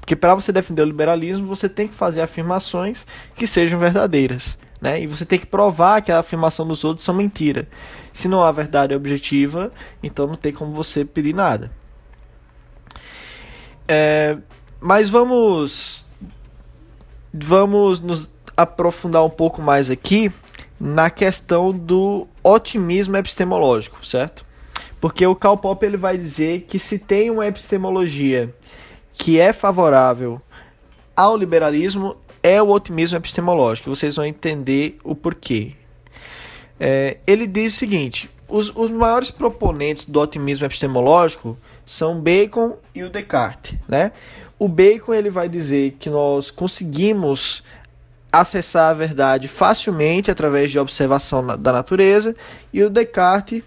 Porque 0.00 0.16
para 0.16 0.34
você 0.34 0.50
defender 0.50 0.80
o 0.82 0.86
liberalismo, 0.86 1.46
você 1.46 1.68
tem 1.68 1.86
que 1.86 1.94
fazer 1.94 2.22
afirmações 2.22 3.06
que 3.34 3.46
sejam 3.46 3.78
verdadeiras. 3.78 4.56
Né? 4.80 5.02
E 5.02 5.06
você 5.06 5.26
tem 5.26 5.38
que 5.38 5.46
provar 5.46 6.00
que 6.00 6.10
a 6.10 6.20
afirmação 6.20 6.66
dos 6.66 6.82
outros 6.82 7.04
são 7.04 7.14
mentira. 7.14 7.68
Se 8.12 8.28
não 8.28 8.42
há 8.42 8.50
verdade 8.50 8.94
objetiva, 8.94 9.70
então 10.02 10.26
não 10.26 10.36
tem 10.36 10.52
como 10.52 10.72
você 10.72 11.04
pedir 11.04 11.34
nada. 11.34 11.70
É, 13.86 14.38
mas 14.80 15.08
vamos 15.08 16.06
vamos 17.32 18.00
nos 18.00 18.30
aprofundar 18.56 19.24
um 19.24 19.30
pouco 19.30 19.60
mais 19.60 19.90
aqui 19.90 20.32
na 20.78 21.10
questão 21.10 21.72
do 21.72 22.26
otimismo 22.42 23.16
epistemológico, 23.16 24.04
certo? 24.06 24.44
Porque 25.00 25.26
o 25.26 25.34
Karl 25.34 25.56
Popper 25.56 25.88
ele 25.88 25.96
vai 25.96 26.16
dizer 26.16 26.62
que 26.62 26.78
se 26.78 26.98
tem 26.98 27.30
uma 27.30 27.46
epistemologia 27.46 28.54
que 29.12 29.38
é 29.38 29.52
favorável 29.52 30.40
ao 31.14 31.36
liberalismo, 31.36 32.16
é 32.42 32.62
o 32.62 32.68
otimismo 32.68 33.16
epistemológico. 33.16 33.90
Vocês 33.90 34.16
vão 34.16 34.24
entender 34.24 34.98
o 35.02 35.14
porquê. 35.14 35.72
É, 36.78 37.18
ele 37.26 37.46
diz 37.46 37.74
o 37.74 37.78
seguinte: 37.78 38.30
os, 38.48 38.70
os 38.74 38.90
maiores 38.90 39.30
proponentes 39.30 40.06
do 40.06 40.20
otimismo 40.20 40.66
epistemológico 40.66 41.56
são 41.84 42.20
Bacon 42.20 42.76
e 42.94 43.02
o 43.02 43.10
Descartes. 43.10 43.78
Né? 43.88 44.12
O 44.58 44.68
Bacon 44.68 45.14
ele 45.14 45.30
vai 45.30 45.48
dizer 45.48 45.96
que 45.98 46.08
nós 46.08 46.50
conseguimos 46.50 47.62
acessar 48.40 48.90
a 48.90 48.94
verdade 48.94 49.48
facilmente 49.48 50.30
através 50.30 50.70
de 50.70 50.78
observação 50.78 51.46
da 51.58 51.72
natureza, 51.72 52.34
e 52.72 52.82
o 52.82 52.90
Descartes 52.90 53.62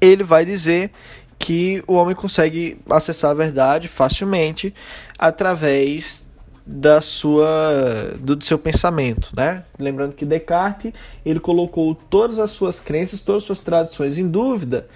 ele 0.00 0.24
vai 0.24 0.44
dizer 0.44 0.90
que 1.38 1.82
o 1.86 1.94
homem 1.94 2.14
consegue 2.14 2.78
acessar 2.88 3.30
a 3.30 3.34
verdade 3.34 3.88
facilmente 3.88 4.74
através 5.18 6.24
da 6.66 7.00
sua 7.00 8.14
do 8.20 8.42
seu 8.44 8.58
pensamento, 8.58 9.30
né? 9.34 9.64
Lembrando 9.78 10.14
que 10.14 10.24
Descartes 10.24 10.92
ele 11.24 11.40
colocou 11.40 11.94
todas 11.94 12.38
as 12.38 12.50
suas 12.50 12.78
crenças, 12.78 13.20
todas 13.20 13.42
as 13.42 13.46
suas 13.46 13.60
tradições 13.60 14.18
em 14.18 14.28
dúvida, 14.28 14.86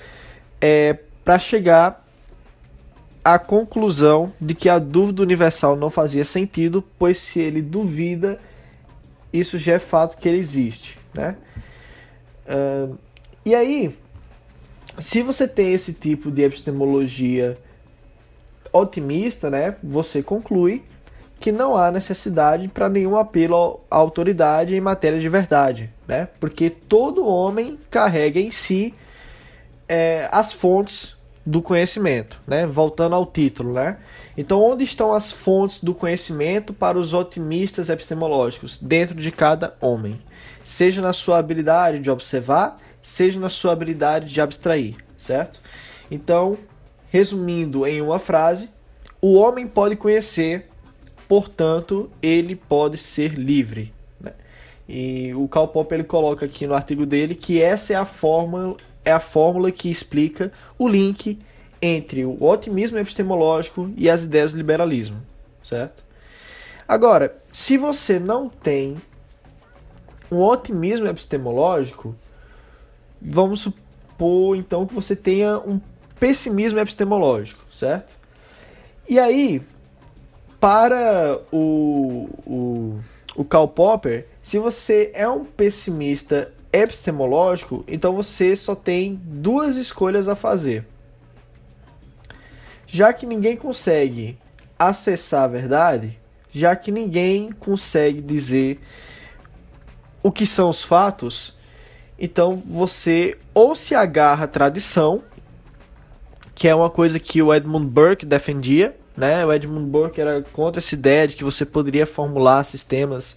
é, 0.60 0.98
para 1.24 1.38
chegar 1.38 2.03
à 3.24 3.38
conclusão 3.38 4.32
de 4.38 4.54
que 4.54 4.68
a 4.68 4.78
dúvida 4.78 5.22
universal 5.22 5.74
não 5.76 5.88
fazia 5.88 6.24
sentido, 6.24 6.84
pois 6.98 7.16
se 7.16 7.40
ele 7.40 7.62
duvida, 7.62 8.38
isso 9.32 9.56
já 9.56 9.74
é 9.74 9.78
fato 9.78 10.18
que 10.18 10.28
ele 10.28 10.38
existe, 10.38 10.98
né? 11.14 11.36
Uh, 12.46 12.98
e 13.44 13.54
aí, 13.54 13.96
se 14.98 15.22
você 15.22 15.48
tem 15.48 15.72
esse 15.72 15.94
tipo 15.94 16.30
de 16.30 16.42
epistemologia 16.42 17.56
otimista, 18.70 19.48
né, 19.48 19.76
você 19.82 20.22
conclui 20.22 20.82
que 21.40 21.50
não 21.52 21.76
há 21.76 21.90
necessidade 21.90 22.68
para 22.68 22.88
nenhum 22.88 23.16
apelo 23.16 23.80
à 23.90 23.96
autoridade 23.96 24.74
em 24.74 24.80
matéria 24.80 25.18
de 25.18 25.28
verdade, 25.28 25.90
né? 26.06 26.28
Porque 26.40 26.70
todo 26.70 27.26
homem 27.26 27.78
carrega 27.90 28.40
em 28.40 28.50
si 28.50 28.94
é, 29.88 30.28
as 30.32 30.52
fontes 30.52 31.13
do 31.46 31.60
conhecimento, 31.60 32.40
né? 32.46 32.66
Voltando 32.66 33.14
ao 33.14 33.26
título, 33.26 33.74
né? 33.74 33.98
Então, 34.36 34.62
onde 34.62 34.82
estão 34.82 35.12
as 35.12 35.30
fontes 35.30 35.82
do 35.82 35.94
conhecimento 35.94 36.72
para 36.72 36.98
os 36.98 37.12
otimistas 37.12 37.88
epistemológicos? 37.88 38.78
Dentro 38.78 39.14
de 39.14 39.30
cada 39.30 39.76
homem. 39.80 40.20
Seja 40.62 41.02
na 41.02 41.12
sua 41.12 41.38
habilidade 41.38 41.98
de 41.98 42.10
observar, 42.10 42.78
seja 43.02 43.38
na 43.38 43.50
sua 43.50 43.72
habilidade 43.72 44.32
de 44.32 44.40
abstrair, 44.40 44.96
certo? 45.18 45.60
Então, 46.10 46.56
resumindo 47.10 47.86
em 47.86 48.00
uma 48.00 48.18
frase, 48.18 48.70
o 49.20 49.34
homem 49.34 49.66
pode 49.66 49.96
conhecer, 49.96 50.68
portanto, 51.28 52.10
ele 52.22 52.56
pode 52.56 52.96
ser 52.96 53.32
livre. 53.32 53.92
Né? 54.18 54.32
E 54.88 55.34
o 55.34 55.46
Karl 55.46 55.68
Popper 55.68 55.98
ele 55.98 56.08
coloca 56.08 56.46
aqui 56.46 56.66
no 56.66 56.74
artigo 56.74 57.04
dele 57.04 57.34
que 57.34 57.60
essa 57.60 57.92
é 57.92 57.96
a 57.96 58.06
fórmula 58.06 58.76
é 59.04 59.12
a 59.12 59.20
fórmula 59.20 59.70
que 59.70 59.90
explica 59.90 60.52
o 60.78 60.88
link 60.88 61.38
entre 61.80 62.24
o 62.24 62.42
otimismo 62.42 62.98
epistemológico 62.98 63.92
e 63.96 64.08
as 64.08 64.22
ideias 64.22 64.52
do 64.52 64.56
liberalismo, 64.56 65.20
certo? 65.62 66.02
Agora, 66.88 67.36
se 67.52 67.76
você 67.76 68.18
não 68.18 68.48
tem 68.48 68.96
um 70.30 70.40
otimismo 70.42 71.06
epistemológico, 71.06 72.14
vamos 73.20 73.60
supor 73.60 74.56
então 74.56 74.86
que 74.86 74.94
você 74.94 75.14
tenha 75.14 75.58
um 75.58 75.80
pessimismo 76.18 76.78
epistemológico, 76.78 77.62
certo? 77.72 78.14
E 79.08 79.18
aí, 79.18 79.60
para 80.58 81.38
o, 81.52 82.28
o, 82.46 83.00
o 83.36 83.44
Karl 83.44 83.68
Popper, 83.68 84.26
se 84.42 84.58
você 84.58 85.10
é 85.14 85.28
um 85.28 85.44
pessimista 85.44 86.50
epistemológico, 86.74 87.84
então 87.86 88.14
você 88.14 88.56
só 88.56 88.74
tem 88.74 89.20
duas 89.22 89.76
escolhas 89.76 90.26
a 90.28 90.34
fazer. 90.34 90.84
Já 92.86 93.12
que 93.12 93.24
ninguém 93.24 93.56
consegue 93.56 94.36
acessar 94.78 95.44
a 95.44 95.48
verdade, 95.48 96.18
já 96.52 96.74
que 96.74 96.90
ninguém 96.90 97.52
consegue 97.52 98.20
dizer 98.20 98.80
o 100.22 100.32
que 100.32 100.44
são 100.44 100.68
os 100.68 100.82
fatos, 100.82 101.54
então 102.18 102.56
você 102.56 103.38
ou 103.52 103.76
se 103.76 103.94
agarra 103.94 104.44
à 104.44 104.48
tradição, 104.48 105.22
que 106.54 106.68
é 106.68 106.74
uma 106.74 106.90
coisa 106.90 107.18
que 107.20 107.42
o 107.42 107.52
Edmund 107.54 107.86
Burke 107.86 108.26
defendia, 108.26 108.96
né? 109.16 109.44
O 109.44 109.52
Edmund 109.52 109.86
Burke 109.86 110.20
era 110.20 110.42
contra 110.52 110.80
essa 110.80 110.94
ideia 110.94 111.26
de 111.26 111.36
que 111.36 111.44
você 111.44 111.64
poderia 111.64 112.06
formular 112.06 112.64
sistemas 112.64 113.36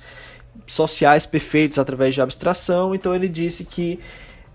sociais 0.68 1.26
perfeitos 1.26 1.80
através 1.80 2.14
de 2.14 2.22
abstração. 2.22 2.94
Então 2.94 3.16
ele 3.16 3.28
disse 3.28 3.64
que 3.64 4.00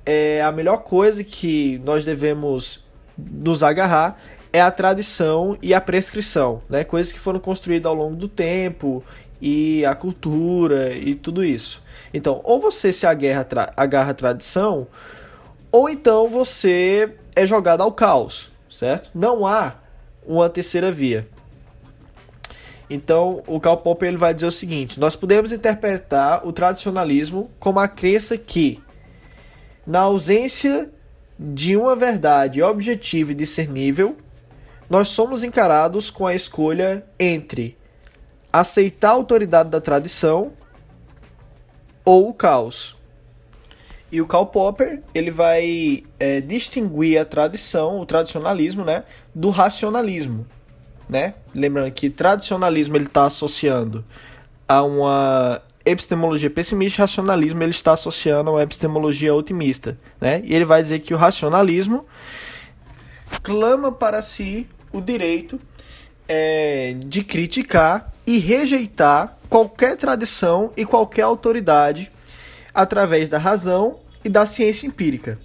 é, 0.04 0.42
a 0.42 0.52
melhor 0.52 0.78
coisa 0.78 1.24
que 1.24 1.80
nós 1.84 2.04
devemos 2.04 2.84
nos 3.16 3.62
agarrar 3.62 4.20
é 4.52 4.60
a 4.60 4.70
tradição 4.70 5.56
e 5.62 5.72
a 5.72 5.80
prescrição, 5.80 6.62
né? 6.68 6.84
Coisas 6.84 7.10
que 7.10 7.18
foram 7.18 7.40
construídas 7.40 7.86
ao 7.86 7.94
longo 7.94 8.14
do 8.14 8.28
tempo 8.28 9.02
e 9.40 9.84
a 9.84 9.94
cultura 9.94 10.94
e 10.94 11.14
tudo 11.14 11.42
isso. 11.42 11.82
Então, 12.12 12.40
ou 12.44 12.60
você 12.60 12.92
se 12.92 13.06
agarra, 13.06 13.46
agarra 13.76 14.10
a 14.10 14.14
tradição, 14.14 14.86
ou 15.70 15.88
então 15.88 16.28
você 16.28 17.16
é 17.34 17.46
jogado 17.46 17.80
ao 17.80 17.90
caos, 17.92 18.52
certo? 18.70 19.10
Não 19.14 19.46
há 19.46 19.76
uma 20.26 20.50
terceira 20.50 20.92
via. 20.92 21.26
Então, 22.92 23.42
o 23.46 23.58
Karl 23.58 23.78
Popper 23.78 24.06
ele 24.06 24.18
vai 24.18 24.34
dizer 24.34 24.46
o 24.46 24.52
seguinte: 24.52 25.00
nós 25.00 25.16
podemos 25.16 25.50
interpretar 25.50 26.46
o 26.46 26.52
tradicionalismo 26.52 27.50
como 27.58 27.80
a 27.80 27.88
crença 27.88 28.36
que, 28.36 28.82
na 29.86 30.00
ausência 30.00 30.90
de 31.38 31.74
uma 31.74 31.96
verdade 31.96 32.62
objetiva 32.62 33.32
e 33.32 33.34
discernível, 33.34 34.14
nós 34.90 35.08
somos 35.08 35.42
encarados 35.42 36.10
com 36.10 36.26
a 36.26 36.34
escolha 36.34 37.02
entre 37.18 37.78
aceitar 38.52 39.08
a 39.08 39.12
autoridade 39.12 39.70
da 39.70 39.80
tradição 39.80 40.52
ou 42.04 42.28
o 42.28 42.34
caos. 42.34 42.94
E 44.10 44.20
o 44.20 44.26
Karl 44.26 44.44
Popper 44.44 45.02
ele 45.14 45.30
vai 45.30 46.04
é, 46.20 46.42
distinguir 46.42 47.18
a 47.18 47.24
tradição, 47.24 47.98
o 47.98 48.04
tradicionalismo, 48.04 48.84
né, 48.84 49.04
do 49.34 49.48
racionalismo 49.48 50.46
né? 51.12 51.34
Lembrando 51.54 51.92
que 51.92 52.08
tradicionalismo 52.08 52.96
ele 52.96 53.04
está 53.04 53.26
associando 53.26 54.02
a 54.66 54.82
uma 54.82 55.60
epistemologia 55.84 56.48
pessimista, 56.48 57.02
racionalismo 57.02 57.62
ele 57.62 57.70
está 57.70 57.92
associando 57.92 58.48
a 58.48 58.54
uma 58.54 58.62
epistemologia 58.62 59.34
otimista, 59.34 59.98
né? 60.18 60.40
E 60.42 60.54
ele 60.54 60.64
vai 60.64 60.82
dizer 60.82 61.00
que 61.00 61.12
o 61.12 61.18
racionalismo 61.18 62.06
clama 63.42 63.92
para 63.92 64.22
si 64.22 64.66
o 64.90 65.02
direito 65.02 65.60
é, 66.26 66.94
de 67.04 67.22
criticar 67.22 68.10
e 68.26 68.38
rejeitar 68.38 69.36
qualquer 69.50 69.98
tradição 69.98 70.72
e 70.76 70.86
qualquer 70.86 71.22
autoridade 71.22 72.10
através 72.72 73.28
da 73.28 73.36
razão 73.36 73.98
e 74.24 74.30
da 74.30 74.46
ciência 74.46 74.86
empírica. 74.86 75.38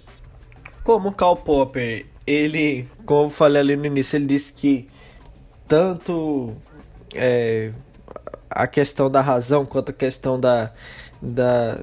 Como 0.82 1.12
Karl 1.12 1.36
Popper, 1.36 2.06
ele, 2.26 2.88
como 3.04 3.26
eu 3.26 3.30
falei 3.30 3.60
ali 3.60 3.76
no 3.76 3.84
início, 3.84 4.16
ele 4.16 4.24
disse 4.26 4.52
que 4.54 4.88
tanto 5.68 6.56
é, 7.14 7.70
a 8.50 8.66
questão 8.66 9.10
da 9.10 9.20
razão 9.20 9.66
quanto 9.66 9.90
a 9.90 9.92
questão 9.92 10.40
da, 10.40 10.72
da 11.20 11.78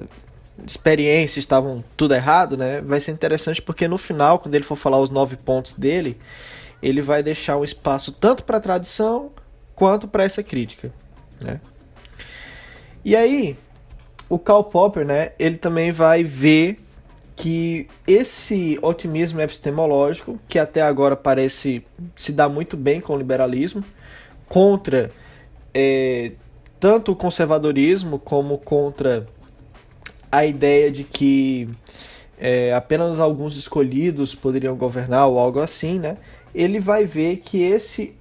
experiência 0.66 1.38
estavam 1.38 1.84
tudo 1.96 2.14
errado, 2.14 2.56
né? 2.56 2.80
Vai 2.80 3.00
ser 3.00 3.12
interessante 3.12 3.62
porque 3.62 3.86
no 3.86 3.96
final, 3.96 4.38
quando 4.38 4.54
ele 4.54 4.64
for 4.64 4.76
falar 4.76 4.98
os 4.98 5.10
nove 5.10 5.36
pontos 5.36 5.74
dele, 5.74 6.18
ele 6.82 7.00
vai 7.00 7.22
deixar 7.22 7.56
um 7.56 7.64
espaço 7.64 8.12
tanto 8.12 8.44
para 8.44 8.56
a 8.56 8.60
tradição 8.60 9.30
quanto 9.74 10.08
para 10.08 10.24
essa 10.24 10.42
crítica, 10.42 10.92
né? 11.40 11.60
E 13.04 13.14
aí, 13.14 13.56
o 14.28 14.38
Karl 14.38 14.64
Popper, 14.64 15.06
né? 15.06 15.30
Ele 15.38 15.56
também 15.56 15.92
vai 15.92 16.24
ver 16.24 16.85
que 17.36 17.86
esse 18.06 18.78
otimismo 18.80 19.40
epistemológico, 19.42 20.40
que 20.48 20.58
até 20.58 20.80
agora 20.80 21.14
parece 21.14 21.84
se 22.16 22.32
dar 22.32 22.48
muito 22.48 22.78
bem 22.78 22.98
com 22.98 23.12
o 23.12 23.18
liberalismo, 23.18 23.84
contra 24.48 25.10
é, 25.74 26.32
tanto 26.80 27.12
o 27.12 27.16
conservadorismo 27.16 28.18
como 28.18 28.56
contra 28.56 29.26
a 30.32 30.46
ideia 30.46 30.90
de 30.90 31.04
que 31.04 31.68
é, 32.38 32.72
apenas 32.72 33.20
alguns 33.20 33.56
escolhidos 33.56 34.34
poderiam 34.34 34.74
governar 34.74 35.28
ou 35.28 35.38
algo 35.38 35.60
assim, 35.60 35.98
né? 35.98 36.16
Ele 36.54 36.80
vai 36.80 37.04
ver 37.04 37.36
que 37.38 37.62
esse 37.62 38.14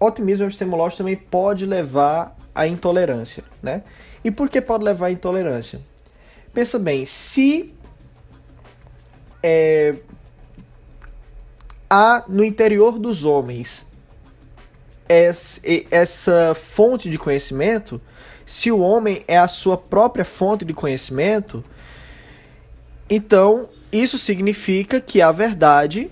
otimismo 0.00 0.46
epistemológico 0.46 0.98
também 0.98 1.16
pode 1.16 1.66
levar 1.66 2.34
à 2.54 2.66
intolerância, 2.66 3.44
né? 3.62 3.82
E 4.24 4.30
por 4.30 4.48
que 4.48 4.60
pode 4.60 4.84
levar 4.84 5.06
à 5.06 5.10
intolerância? 5.10 5.80
Pensa 6.52 6.78
bem, 6.78 7.04
se 7.04 7.74
é, 9.42 9.96
há 11.88 12.24
no 12.28 12.44
interior 12.44 12.98
dos 12.98 13.24
homens 13.24 13.86
essa 15.90 16.54
fonte 16.54 17.08
de 17.08 17.16
conhecimento, 17.16 18.00
se 18.44 18.70
o 18.70 18.78
homem 18.78 19.24
é 19.26 19.38
a 19.38 19.48
sua 19.48 19.76
própria 19.76 20.24
fonte 20.24 20.64
de 20.64 20.74
conhecimento, 20.74 21.64
então 23.08 23.68
isso 23.90 24.18
significa 24.18 25.00
que 25.00 25.22
a 25.22 25.32
verdade 25.32 26.10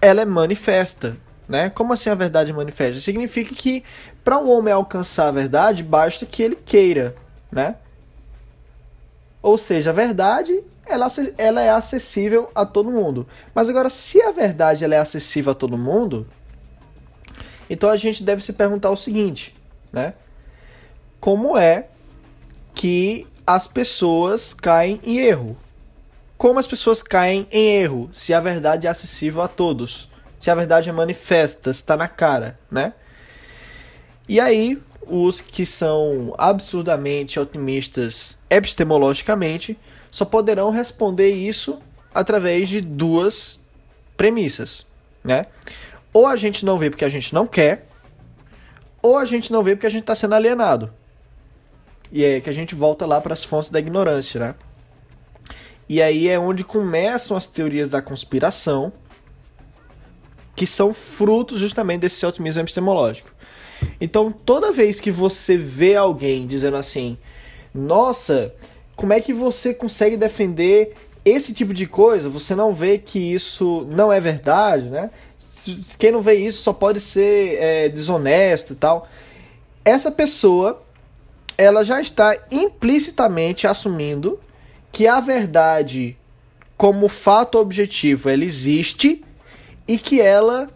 ela 0.00 0.22
é 0.22 0.24
manifesta, 0.24 1.16
né? 1.46 1.68
Como 1.68 1.92
assim 1.92 2.08
a 2.08 2.14
verdade 2.14 2.52
manifesta? 2.52 3.00
Significa 3.00 3.54
que 3.54 3.84
para 4.24 4.38
um 4.38 4.50
homem 4.50 4.72
alcançar 4.72 5.28
a 5.28 5.32
verdade 5.32 5.82
basta 5.82 6.24
que 6.24 6.42
ele 6.42 6.56
queira, 6.56 7.14
né? 7.50 7.76
Ou 9.42 9.58
seja, 9.58 9.90
a 9.90 9.92
verdade 9.92 10.62
ela, 10.88 11.08
ela 11.36 11.62
é 11.62 11.70
acessível 11.70 12.50
a 12.54 12.64
todo 12.64 12.90
mundo. 12.90 13.26
Mas 13.54 13.68
agora, 13.68 13.90
se 13.90 14.20
a 14.22 14.32
verdade 14.32 14.84
ela 14.84 14.94
é 14.94 14.98
acessível 14.98 15.52
a 15.52 15.54
todo 15.54 15.76
mundo, 15.76 16.26
então 17.68 17.90
a 17.90 17.96
gente 17.96 18.22
deve 18.22 18.42
se 18.42 18.52
perguntar 18.52 18.90
o 18.90 18.96
seguinte, 18.96 19.54
né? 19.92 20.14
Como 21.20 21.56
é 21.56 21.88
que 22.74 23.26
as 23.46 23.66
pessoas 23.66 24.54
caem 24.54 25.00
em 25.02 25.18
erro? 25.18 25.56
Como 26.36 26.58
as 26.58 26.66
pessoas 26.66 27.02
caem 27.02 27.46
em 27.50 27.66
erro 27.66 28.08
se 28.12 28.32
a 28.32 28.40
verdade 28.40 28.86
é 28.86 28.90
acessível 28.90 29.42
a 29.42 29.48
todos, 29.48 30.08
se 30.38 30.50
a 30.50 30.54
verdade 30.54 30.88
é 30.88 30.92
manifesta, 30.92 31.70
está 31.70 31.96
na 31.96 32.06
cara, 32.06 32.58
né? 32.70 32.92
E 34.28 34.38
aí, 34.38 34.80
os 35.06 35.40
que 35.40 35.64
são 35.64 36.34
absurdamente 36.38 37.40
otimistas 37.40 38.36
epistemologicamente 38.48 39.78
só 40.10 40.24
poderão 40.24 40.70
responder 40.70 41.30
isso 41.30 41.80
através 42.14 42.68
de 42.68 42.80
duas 42.80 43.60
premissas, 44.16 44.86
né? 45.22 45.46
Ou 46.12 46.26
a 46.26 46.36
gente 46.36 46.64
não 46.64 46.78
vê 46.78 46.90
porque 46.90 47.04
a 47.04 47.08
gente 47.08 47.34
não 47.34 47.46
quer, 47.46 47.86
ou 49.02 49.16
a 49.16 49.24
gente 49.24 49.52
não 49.52 49.62
vê 49.62 49.74
porque 49.74 49.86
a 49.86 49.90
gente 49.90 50.02
está 50.02 50.14
sendo 50.14 50.34
alienado. 50.34 50.92
E 52.10 52.24
é 52.24 52.40
que 52.40 52.50
a 52.50 52.52
gente 52.52 52.74
volta 52.74 53.06
lá 53.06 53.20
para 53.20 53.34
as 53.34 53.44
fontes 53.44 53.70
da 53.70 53.78
ignorância, 53.78 54.40
né? 54.40 54.54
E 55.88 56.02
aí 56.02 56.28
é 56.28 56.38
onde 56.38 56.64
começam 56.64 57.36
as 57.36 57.46
teorias 57.46 57.90
da 57.90 58.02
conspiração, 58.02 58.92
que 60.56 60.66
são 60.66 60.92
frutos 60.92 61.60
justamente 61.60 62.00
desse 62.00 62.24
otimismo 62.26 62.62
epistemológico. 62.62 63.30
Então, 64.00 64.32
toda 64.32 64.72
vez 64.72 64.98
que 64.98 65.10
você 65.10 65.56
vê 65.56 65.94
alguém 65.94 66.46
dizendo 66.46 66.76
assim: 66.76 67.16
"Nossa, 67.72 68.52
como 68.98 69.12
é 69.12 69.20
que 69.20 69.32
você 69.32 69.72
consegue 69.72 70.16
defender 70.16 70.92
esse 71.24 71.54
tipo 71.54 71.72
de 71.72 71.86
coisa? 71.86 72.28
Você 72.28 72.52
não 72.52 72.74
vê 72.74 72.98
que 72.98 73.32
isso 73.32 73.86
não 73.88 74.12
é 74.12 74.18
verdade, 74.18 74.90
né? 74.90 75.08
Quem 76.00 76.10
não 76.10 76.20
vê 76.20 76.34
isso 76.34 76.62
só 76.62 76.72
pode 76.72 76.98
ser 76.98 77.62
é, 77.62 77.88
desonesto 77.88 78.72
e 78.72 78.76
tal." 78.76 79.08
Essa 79.84 80.10
pessoa, 80.10 80.82
ela 81.56 81.84
já 81.84 82.00
está 82.00 82.36
implicitamente 82.50 83.68
assumindo 83.68 84.40
que 84.90 85.06
a 85.06 85.20
verdade 85.20 86.16
como 86.76 87.08
fato 87.08 87.56
objetivo 87.56 88.28
ela 88.28 88.44
existe 88.44 89.24
e 89.86 89.96
que 89.96 90.20
ela 90.20 90.68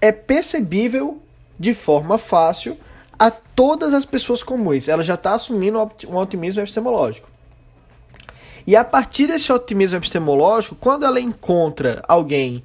é 0.00 0.10
percebível 0.10 1.20
de 1.58 1.74
forma 1.74 2.16
fácil 2.16 2.78
a 3.18 3.30
todas 3.30 3.92
as 3.92 4.06
pessoas 4.06 4.42
comuns. 4.42 4.88
Ela 4.88 5.02
já 5.02 5.14
está 5.14 5.34
assumindo 5.34 5.78
um 6.08 6.16
otimismo 6.16 6.62
epistemológico. 6.62 7.29
E 8.70 8.76
a 8.76 8.84
partir 8.84 9.26
desse 9.26 9.52
otimismo 9.52 9.96
epistemológico, 9.96 10.76
quando 10.76 11.04
ela 11.04 11.20
encontra 11.20 12.04
alguém 12.06 12.62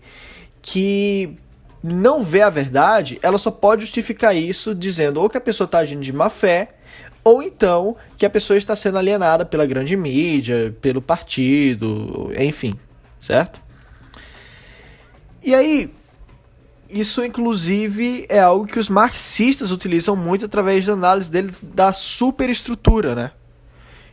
que 0.61 1.35
não 1.81 2.23
vê 2.23 2.43
a 2.43 2.49
verdade, 2.51 3.17
ela 3.23 3.39
só 3.39 3.49
pode 3.49 3.81
justificar 3.81 4.35
isso 4.35 4.75
dizendo 4.75 5.19
ou 5.19 5.27
que 5.27 5.35
a 5.35 5.41
pessoa 5.41 5.65
está 5.65 5.79
agindo 5.79 6.03
de 6.03 6.13
má 6.13 6.29
fé, 6.29 6.75
ou 7.23 7.41
então 7.41 7.97
que 8.19 8.23
a 8.23 8.29
pessoa 8.29 8.55
está 8.55 8.75
sendo 8.75 8.99
alienada 8.99 9.47
pela 9.47 9.65
grande 9.65 9.97
mídia, 9.97 10.77
pelo 10.79 11.01
partido, 11.01 12.31
enfim, 12.37 12.79
certo? 13.17 13.59
E 15.41 15.55
aí, 15.55 15.91
isso 16.87 17.25
inclusive 17.25 18.27
é 18.29 18.39
algo 18.39 18.67
que 18.67 18.77
os 18.77 18.89
marxistas 18.89 19.71
utilizam 19.71 20.15
muito 20.15 20.45
através 20.45 20.85
da 20.85 20.93
análise 20.93 21.31
deles 21.31 21.63
da 21.63 21.91
superestrutura, 21.93 23.15
né? 23.15 23.31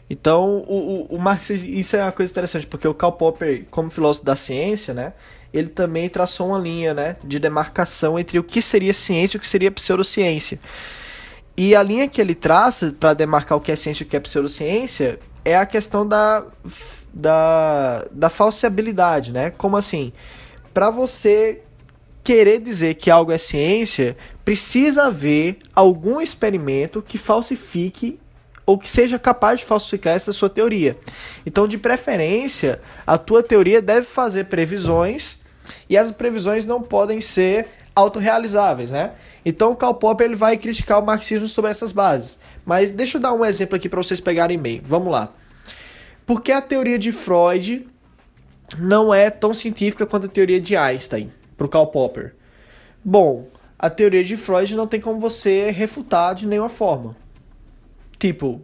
Então, 0.08 0.64
o, 0.68 1.06
o, 1.10 1.16
o 1.16 1.18
marxismo, 1.18 1.66
isso 1.66 1.96
é 1.96 2.02
uma 2.02 2.12
coisa 2.12 2.30
interessante, 2.30 2.66
porque 2.66 2.86
o 2.86 2.94
Karl 2.94 3.12
Popper, 3.12 3.64
como 3.70 3.90
filósofo 3.90 4.26
da 4.26 4.36
ciência, 4.36 4.92
né, 4.92 5.12
ele 5.52 5.68
também 5.68 6.08
traçou 6.08 6.48
uma 6.48 6.58
linha, 6.58 6.92
né, 6.92 7.16
de 7.24 7.38
demarcação 7.38 8.18
entre 8.18 8.38
o 8.38 8.44
que 8.44 8.60
seria 8.60 8.92
ciência 8.92 9.36
e 9.36 9.38
o 9.38 9.40
que 9.40 9.48
seria 9.48 9.70
pseudociência. 9.70 10.58
E 11.56 11.74
a 11.74 11.82
linha 11.82 12.08
que 12.08 12.20
ele 12.20 12.34
traça 12.34 12.94
para 12.98 13.12
demarcar 13.12 13.58
o 13.58 13.60
que 13.60 13.70
é 13.70 13.76
ciência 13.76 14.02
e 14.02 14.06
o 14.06 14.08
que 14.08 14.16
é 14.16 14.20
pseudociência 14.20 15.18
é 15.44 15.56
a 15.56 15.66
questão 15.66 16.06
da, 16.06 16.46
da, 17.12 18.06
da 18.10 18.30
falseabilidade, 18.30 19.32
né? 19.32 19.50
Como 19.50 19.76
assim? 19.76 20.12
Para 20.72 20.88
você 20.90 21.60
querer 22.24 22.60
dizer 22.60 22.94
que 22.94 23.10
algo 23.10 23.32
é 23.32 23.38
ciência, 23.38 24.16
precisa 24.44 25.04
haver 25.04 25.58
algum 25.74 26.20
experimento 26.20 27.02
que 27.02 27.18
falsifique 27.18 28.18
ou 28.64 28.78
que 28.78 28.90
seja 28.90 29.18
capaz 29.18 29.60
de 29.60 29.66
falsificar 29.66 30.14
essa 30.14 30.32
sua 30.32 30.48
teoria. 30.48 30.96
Então, 31.44 31.66
de 31.66 31.78
preferência, 31.78 32.80
a 33.06 33.18
tua 33.18 33.42
teoria 33.42 33.82
deve 33.82 34.06
fazer 34.06 34.44
previsões 34.44 35.40
e 35.88 35.96
as 35.96 36.10
previsões 36.10 36.64
não 36.64 36.82
podem 36.82 37.20
ser 37.20 37.68
autorrealizáveis, 37.94 38.90
né? 38.90 39.12
Então 39.44 39.72
o 39.72 39.76
Karl 39.76 39.94
Popper 39.94 40.26
ele 40.26 40.34
vai 40.34 40.56
criticar 40.56 41.00
o 41.00 41.04
marxismo 41.04 41.48
sobre 41.48 41.70
essas 41.70 41.92
bases. 41.92 42.38
Mas 42.64 42.90
deixa 42.90 43.18
eu 43.18 43.20
dar 43.20 43.32
um 43.32 43.44
exemplo 43.44 43.76
aqui 43.76 43.88
para 43.88 44.02
vocês 44.02 44.20
pegarem 44.20 44.58
bem. 44.58 44.80
Vamos 44.84 45.12
lá. 45.12 45.32
Por 46.24 46.40
que 46.40 46.52
a 46.52 46.62
teoria 46.62 46.98
de 46.98 47.12
Freud 47.12 47.86
não 48.78 49.12
é 49.12 49.28
tão 49.28 49.52
científica 49.52 50.06
quanto 50.06 50.26
a 50.26 50.30
teoria 50.30 50.60
de 50.60 50.76
Einstein, 50.76 51.30
para 51.56 51.66
o 51.66 51.68
Karl 51.68 51.86
Popper? 51.88 52.34
Bom, 53.04 53.48
a 53.78 53.90
teoria 53.90 54.22
de 54.22 54.36
Freud 54.36 54.74
não 54.76 54.86
tem 54.86 55.00
como 55.00 55.18
você 55.18 55.70
refutar 55.70 56.34
de 56.34 56.46
nenhuma 56.46 56.68
forma. 56.68 57.16
Tipo, 58.22 58.62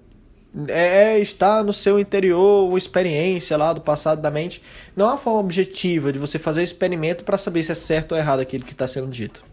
é, 0.68 1.14
é 1.14 1.18
está 1.18 1.64
no 1.64 1.72
seu 1.72 1.98
interior 1.98 2.68
uma 2.68 2.78
experiência 2.78 3.56
lá 3.56 3.72
do 3.72 3.80
passado 3.80 4.22
da 4.22 4.30
mente. 4.30 4.62
Não 4.94 5.06
é 5.06 5.08
uma 5.08 5.18
forma 5.18 5.40
objetiva 5.40 6.12
de 6.12 6.18
você 6.20 6.38
fazer 6.38 6.62
experimento 6.62 7.24
para 7.24 7.36
saber 7.36 7.64
se 7.64 7.72
é 7.72 7.74
certo 7.74 8.12
ou 8.12 8.18
errado 8.18 8.38
aquilo 8.38 8.64
que 8.64 8.70
está 8.70 8.86
sendo 8.86 9.08
dito. 9.08 9.44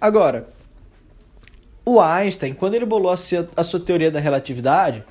Agora, 0.00 0.48
o 1.84 2.00
Einstein, 2.00 2.54
quando 2.54 2.74
ele 2.74 2.84
bolou 2.84 3.12
a 3.12 3.16
sua, 3.16 3.48
a 3.56 3.62
sua 3.62 3.78
teoria 3.78 4.10
da 4.10 4.18
relatividade, 4.18 5.04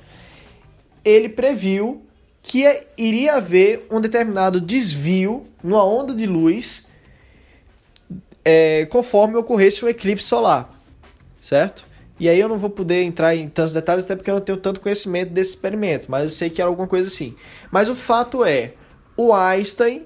ele 1.02 1.30
previu 1.30 2.04
que 2.42 2.64
iria 2.98 3.36
haver 3.36 3.86
um 3.90 4.02
determinado 4.02 4.60
desvio 4.60 5.46
numa 5.64 5.82
onda 5.82 6.14
de 6.14 6.26
luz 6.26 6.86
é, 8.44 8.84
conforme 8.84 9.36
ocorresse 9.36 9.82
um 9.82 9.88
eclipse 9.88 10.26
solar, 10.26 10.70
certo? 11.40 11.88
E 12.20 12.28
aí 12.28 12.38
eu 12.38 12.48
não 12.48 12.58
vou 12.58 12.68
poder 12.68 13.02
entrar 13.02 13.34
em 13.34 13.48
tantos 13.48 13.72
detalhes, 13.72 14.04
até 14.04 14.14
porque 14.14 14.30
eu 14.30 14.34
não 14.34 14.42
tenho 14.42 14.58
tanto 14.58 14.78
conhecimento 14.78 15.30
desse 15.30 15.50
experimento, 15.50 16.10
mas 16.10 16.22
eu 16.24 16.28
sei 16.28 16.50
que 16.50 16.60
era 16.60 16.68
alguma 16.70 16.86
coisa 16.86 17.08
assim. 17.08 17.34
Mas 17.72 17.88
o 17.88 17.96
fato 17.96 18.44
é, 18.44 18.74
o 19.16 19.32
Einstein, 19.32 20.04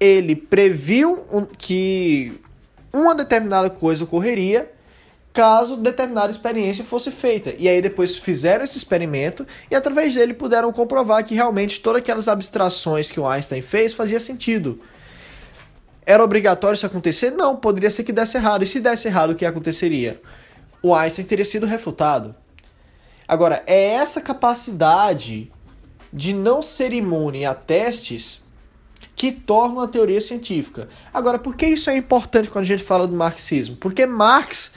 ele 0.00 0.34
previu 0.34 1.26
que 1.58 2.40
uma 2.90 3.14
determinada 3.14 3.68
coisa 3.68 4.04
ocorreria 4.04 4.70
caso 5.34 5.76
determinada 5.76 6.30
experiência 6.30 6.82
fosse 6.82 7.10
feita. 7.10 7.54
E 7.58 7.68
aí 7.68 7.80
depois 7.82 8.16
fizeram 8.16 8.64
esse 8.64 8.78
experimento 8.78 9.46
e 9.70 9.74
através 9.74 10.14
dele 10.14 10.34
puderam 10.34 10.72
comprovar 10.72 11.24
que 11.24 11.34
realmente 11.34 11.80
todas 11.80 12.00
aquelas 12.00 12.26
abstrações 12.26 13.10
que 13.10 13.20
o 13.20 13.26
Einstein 13.26 13.60
fez 13.60 13.92
fazia 13.92 14.18
sentido. 14.18 14.80
Era 16.04 16.24
obrigatório 16.24 16.74
isso 16.74 16.86
acontecer? 16.86 17.30
Não, 17.30 17.54
poderia 17.54 17.90
ser 17.90 18.02
que 18.02 18.12
desse 18.12 18.36
errado. 18.36 18.64
E 18.64 18.66
se 18.66 18.80
desse 18.80 19.06
errado, 19.06 19.30
o 19.30 19.34
que 19.34 19.44
aconteceria? 19.44 20.20
O 20.82 20.94
Einstein 20.94 21.24
teria 21.24 21.44
sido 21.44 21.66
refutado. 21.66 22.34
Agora, 23.26 23.62
é 23.66 23.92
essa 23.92 24.20
capacidade 24.20 25.52
de 26.12 26.32
não 26.32 26.62
ser 26.62 26.92
imune 26.92 27.44
a 27.44 27.54
testes 27.54 28.42
que 29.14 29.30
torna 29.30 29.84
a 29.84 29.88
teoria 29.88 30.20
científica. 30.20 30.88
Agora, 31.12 31.38
por 31.38 31.54
que 31.54 31.66
isso 31.66 31.90
é 31.90 31.96
importante 31.96 32.48
quando 32.48 32.64
a 32.64 32.68
gente 32.68 32.82
fala 32.82 33.06
do 33.06 33.14
marxismo? 33.14 33.76
Porque 33.76 34.06
Marx 34.06 34.72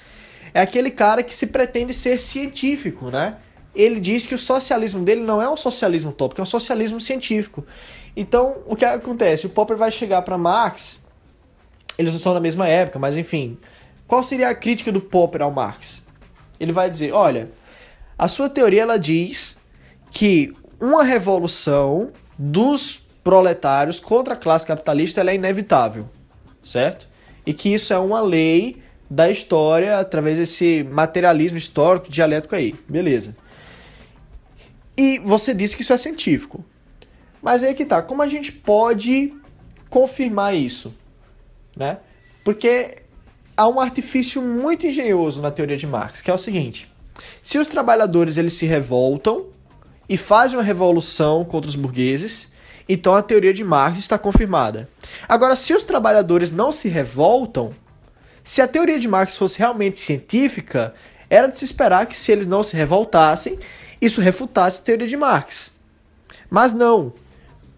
é 0.54 0.62
aquele 0.62 0.92
cara 0.92 1.24
que 1.24 1.34
se 1.34 1.48
pretende 1.48 1.94
ser 1.94 2.20
científico, 2.20 3.10
né? 3.10 3.38
Ele 3.74 4.00
diz 4.00 4.28
que 4.28 4.36
o 4.36 4.38
socialismo 4.38 5.04
dele 5.04 5.22
não 5.22 5.42
é 5.42 5.50
um 5.50 5.58
socialismo 5.58 6.12
utópico, 6.12 6.42
é 6.42 6.44
um 6.44 6.46
socialismo 6.46 7.02
científico. 7.02 7.66
Então, 8.16 8.58
o 8.68 8.76
que 8.76 8.86
acontece? 8.86 9.48
O 9.48 9.50
Popper 9.50 9.78
vai 9.78 9.92
chegar 9.92 10.22
para 10.22 10.38
Marx, 10.38 11.00
eles 11.98 12.14
não 12.14 12.20
são 12.20 12.34
da 12.34 12.40
mesma 12.40 12.68
época, 12.68 13.00
mas 13.00 13.18
enfim, 13.18 13.58
qual 14.08 14.24
seria 14.24 14.50
a 14.50 14.56
crítica 14.56 14.92
do 14.92 15.02
Popper 15.02 15.42
ao 15.42 15.52
Marx? 15.52 16.04
Ele 16.60 16.72
vai 16.72 16.90
dizer, 16.90 17.12
olha, 17.14 17.52
a 18.18 18.28
sua 18.28 18.50
teoria 18.50 18.84
ela 18.84 18.98
diz 18.98 19.58
que 20.12 20.54
uma 20.80 21.04
revolução 21.04 22.12
dos 22.38 23.02
proletários 23.24 24.00
contra 24.00 24.34
a 24.34 24.38
classe 24.38 24.66
capitalista 24.66 25.22
é 25.22 25.36
inevitável, 25.36 26.10
certo? 26.64 27.08
E 27.46 27.54
que 27.54 27.74
isso 27.74 27.94
é 27.94 27.98
uma 27.98 28.22
lei 28.22 28.82
da 29.10 29.30
história 29.30 30.00
através 30.00 30.38
desse 30.38 30.84
materialismo 30.84 31.58
histórico 31.58 32.10
dialético 32.10 32.56
aí, 32.56 32.76
beleza? 32.88 33.36
E 34.98 35.20
você 35.20 35.54
disse 35.54 35.76
que 35.76 35.82
isso 35.82 35.94
é 35.94 35.98
científico. 35.98 36.64
Mas 37.42 37.64
aí 37.64 37.74
que 37.74 37.86
tá, 37.86 38.02
como 38.02 38.22
a 38.22 38.28
gente 38.28 38.52
pode 38.52 39.34
confirmar 39.90 40.56
isso, 40.56 40.96
né? 41.76 41.98
Porque 42.44 43.03
há 43.56 43.68
um 43.68 43.80
artifício 43.80 44.42
muito 44.42 44.86
engenhoso 44.86 45.42
na 45.42 45.52
teoria 45.52 45.78
de 45.78 45.88
Marx, 45.88 46.22
que 46.22 46.30
é 46.32 46.34
o 46.34 46.38
seguinte: 46.38 46.92
se 47.42 47.58
os 47.58 47.68
trabalhadores 47.68 48.38
eles 48.38 48.54
se 48.54 48.66
revoltam 48.66 49.46
e 50.08 50.18
fazem 50.18 50.58
uma 50.58 50.64
revolução 50.64 51.46
contra 51.46 51.70
os 51.70 51.76
burgueses, 51.76 52.52
então 52.88 53.16
a 53.16 53.22
teoria 53.22 53.54
de 53.54 53.64
Marx 53.64 54.00
está 54.00 54.18
confirmada. 54.18 54.90
Agora, 55.28 55.56
se 55.56 55.74
os 55.74 55.84
trabalhadores 55.84 56.52
não 56.52 56.72
se 56.72 56.90
revoltam, 56.90 57.72
se 58.44 58.62
a 58.62 58.68
teoria 58.68 59.00
de 59.00 59.08
Marx 59.08 59.38
fosse 59.38 59.58
realmente 59.58 60.00
científica, 60.00 60.94
era 61.30 61.48
de 61.48 61.58
se 61.58 61.66
esperar 61.66 62.06
que 62.06 62.16
se 62.16 62.32
eles 62.32 62.46
não 62.46 62.64
se 62.64 62.76
revoltassem, 62.76 63.58
isso 64.02 64.20
refutasse 64.20 64.80
a 64.80 64.84
teoria 64.84 65.08
de 65.08 65.16
Marx. 65.16 65.72
Mas 66.50 66.74
não. 66.74 67.14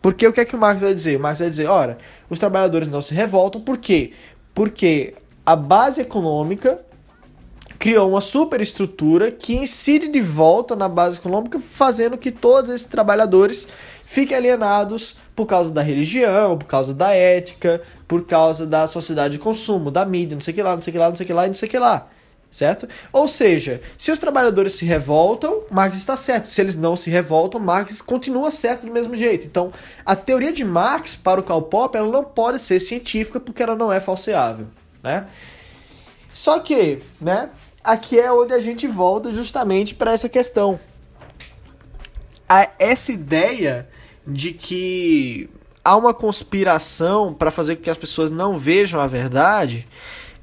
Porque 0.01 0.27
o 0.27 0.33
que 0.33 0.41
é 0.41 0.45
que 0.45 0.55
o 0.55 0.59
Marx 0.59 0.81
vai 0.81 0.93
dizer? 0.93 1.17
O 1.17 1.19
Marx 1.19 1.39
vai 1.39 1.49
dizer, 1.49 1.67
ora, 1.67 1.97
os 2.29 2.39
trabalhadores 2.39 2.87
não 2.87 3.01
se 3.01 3.13
revoltam, 3.13 3.61
por 3.61 3.77
quê? 3.77 4.11
Porque 4.53 5.13
a 5.45 5.55
base 5.55 6.01
econômica 6.01 6.79
criou 7.77 8.09
uma 8.09 8.21
superestrutura 8.21 9.29
que 9.29 9.55
incide 9.55 10.07
de 10.07 10.21
volta 10.21 10.75
na 10.75 10.89
base 10.89 11.19
econômica, 11.19 11.59
fazendo 11.59 12.17
que 12.17 12.31
todos 12.31 12.71
esses 12.71 12.87
trabalhadores 12.87 13.67
fiquem 14.05 14.35
alienados 14.35 15.15
por 15.35 15.45
causa 15.45 15.71
da 15.71 15.81
religião, 15.81 16.57
por 16.57 16.65
causa 16.65 16.93
da 16.93 17.13
ética, 17.13 17.81
por 18.07 18.25
causa 18.25 18.65
da 18.65 18.87
sociedade 18.87 19.33
de 19.33 19.39
consumo, 19.39 19.91
da 19.91 20.05
mídia, 20.05 20.35
não 20.35 20.41
sei 20.41 20.51
o 20.51 20.55
que 20.55 20.63
lá, 20.63 20.73
não 20.73 20.81
sei 20.81 20.91
o 20.91 20.93
que 20.93 20.99
lá, 20.99 21.09
não 21.09 21.15
sei 21.15 21.25
o 21.25 21.27
que 21.27 21.33
lá, 21.33 21.47
não 21.47 21.53
sei 21.53 21.67
o 21.67 21.71
que 21.71 21.79
lá. 21.79 22.07
Certo? 22.49 22.87
Ou 23.11 23.27
seja, 23.27 23.81
se 23.97 24.11
os 24.11 24.17
trabalhadores 24.17 24.73
se 24.73 24.85
revoltam, 24.85 25.63
Marx 25.69 25.97
está 25.97 26.15
certo. 26.15 26.49
Se 26.49 26.61
eles 26.61 26.77
não 26.77 26.95
se 26.95 27.09
revoltam, 27.09 27.59
Marx 27.59 28.01
continua 28.01 28.49
certo 28.49 28.85
do 28.85 28.93
mesmo 28.93 29.13
jeito. 29.13 29.45
Então, 29.45 29.73
a 30.05 30.15
teoria 30.15 30.53
de 30.53 30.63
Marx 30.63 31.15
para 31.15 31.41
o 31.41 31.43
Karl 31.43 31.63
Popper 31.63 31.99
ela 31.99 32.09
não 32.09 32.23
pode 32.23 32.61
ser 32.61 32.79
científica 32.79 33.41
porque 33.41 33.61
ela 33.61 33.75
não 33.75 33.91
é 33.91 33.99
falseável, 33.99 34.67
né? 35.05 35.27
Só 36.33 36.59
que, 36.59 36.99
né, 37.21 37.51
aqui 37.83 38.19
é 38.19 38.31
onde 38.31 38.53
a 38.53 38.59
gente 38.59 38.87
volta 38.87 39.31
justamente 39.31 39.93
para 39.93 40.11
essa 40.11 40.27
questão. 40.27 40.79
A, 42.49 42.69
essa 42.77 43.11
ideia 43.11 43.87
de 44.27 44.51
que 44.51 45.49
há 45.83 45.95
uma 45.95 46.13
conspiração 46.13 47.33
para 47.33 47.51
fazer 47.51 47.75
com 47.75 47.83
que 47.83 47.89
as 47.89 47.97
pessoas 47.97 48.31
não 48.31 48.57
vejam 48.57 48.99
a 48.99 49.07
verdade, 49.07 49.87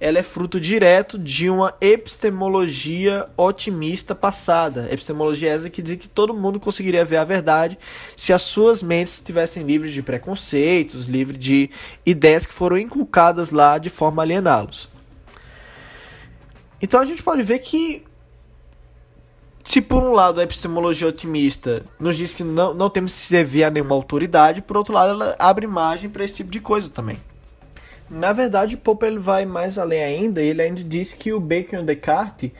ela 0.02 0.18
é 0.18 0.22
fruto 0.24 0.58
direto 0.58 1.16
de 1.16 1.48
uma 1.48 1.72
epistemologia 1.80 3.28
otimista 3.36 4.16
passada. 4.16 4.88
Epistemologia 4.90 5.52
essa 5.52 5.70
que 5.70 5.80
diz 5.80 5.96
que 5.96 6.08
todo 6.08 6.34
mundo 6.34 6.58
conseguiria 6.58 7.04
ver 7.04 7.18
a 7.18 7.24
verdade 7.24 7.78
se 8.16 8.32
as 8.32 8.42
suas 8.42 8.82
mentes 8.82 9.14
estivessem 9.14 9.62
livres 9.62 9.92
de 9.92 10.02
preconceitos, 10.02 11.06
livres 11.06 11.38
de 11.38 11.70
ideias 12.04 12.44
que 12.44 12.52
foram 12.52 12.76
inculcadas 12.76 13.52
lá 13.52 13.78
de 13.78 13.90
forma 13.90 14.22
a 14.22 14.24
aliená-los. 14.24 14.88
Então 16.80 16.98
a 16.98 17.06
gente 17.06 17.22
pode 17.22 17.44
ver 17.44 17.60
que 17.60 18.02
se 19.62 19.80
por 19.80 20.02
um 20.02 20.10
lado 20.10 20.40
a 20.40 20.42
epistemologia 20.42 21.06
otimista 21.06 21.84
nos 22.00 22.16
diz 22.16 22.34
que 22.34 22.42
não, 22.42 22.74
não 22.74 22.90
temos 22.90 23.12
que 23.12 23.20
se 23.20 23.30
dever 23.30 23.62
a 23.62 23.70
nenhuma 23.70 23.94
autoridade, 23.94 24.62
por 24.62 24.76
outro 24.76 24.94
lado 24.94 25.10
ela 25.10 25.36
abre 25.38 25.68
margem 25.68 26.10
para 26.10 26.24
esse 26.24 26.34
tipo 26.34 26.50
de 26.50 26.58
coisa 26.58 26.90
também. 26.90 27.20
Na 28.12 28.34
verdade, 28.34 28.76
Popper 28.76 29.08
ele 29.08 29.18
vai 29.18 29.46
mais 29.46 29.78
além 29.78 30.04
ainda, 30.04 30.42
ele 30.42 30.60
ainda 30.60 30.84
diz 30.84 31.14
que 31.14 31.32
o 31.32 31.40
Bacon 31.40 31.76
e 31.76 31.78
o 31.78 31.82
Descartes, 31.82 32.50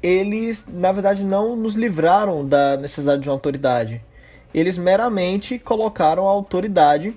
eles 0.00 0.68
na 0.68 0.92
verdade 0.92 1.24
não 1.24 1.56
nos 1.56 1.74
livraram 1.74 2.46
da 2.46 2.76
necessidade 2.76 3.20
de 3.22 3.28
uma 3.28 3.34
autoridade. 3.34 4.00
Eles 4.54 4.78
meramente 4.78 5.58
colocaram 5.58 6.28
a 6.28 6.30
autoridade 6.30 7.12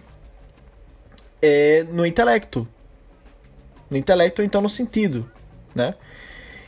é, 1.40 1.86
no 1.92 2.04
intelecto. 2.04 2.68
No 3.92 3.96
intelecto, 3.96 4.42
então 4.42 4.60
no 4.60 4.70
sentido, 4.70 5.32
né? 5.76 5.94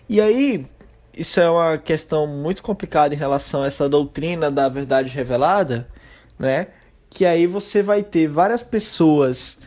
E 0.08 0.22
aí, 0.22 0.68
isso 1.12 1.40
é 1.40 1.50
uma 1.50 1.80
questão 1.80 2.28
muito 2.28 2.62
complicada 2.62 3.16
em 3.16 3.18
relação 3.18 3.64
a 3.64 3.66
essa 3.66 3.90
doutrina 3.90 4.52
da 4.52 4.70
verdade 4.70 5.10
revelada, 5.16 5.88
né? 6.38 6.68
Que 7.10 7.26
aí 7.26 7.48
você 7.48 7.82
vai 7.82 8.04
ter 8.04 8.28
várias 8.28 8.62
pessoas 8.62 9.58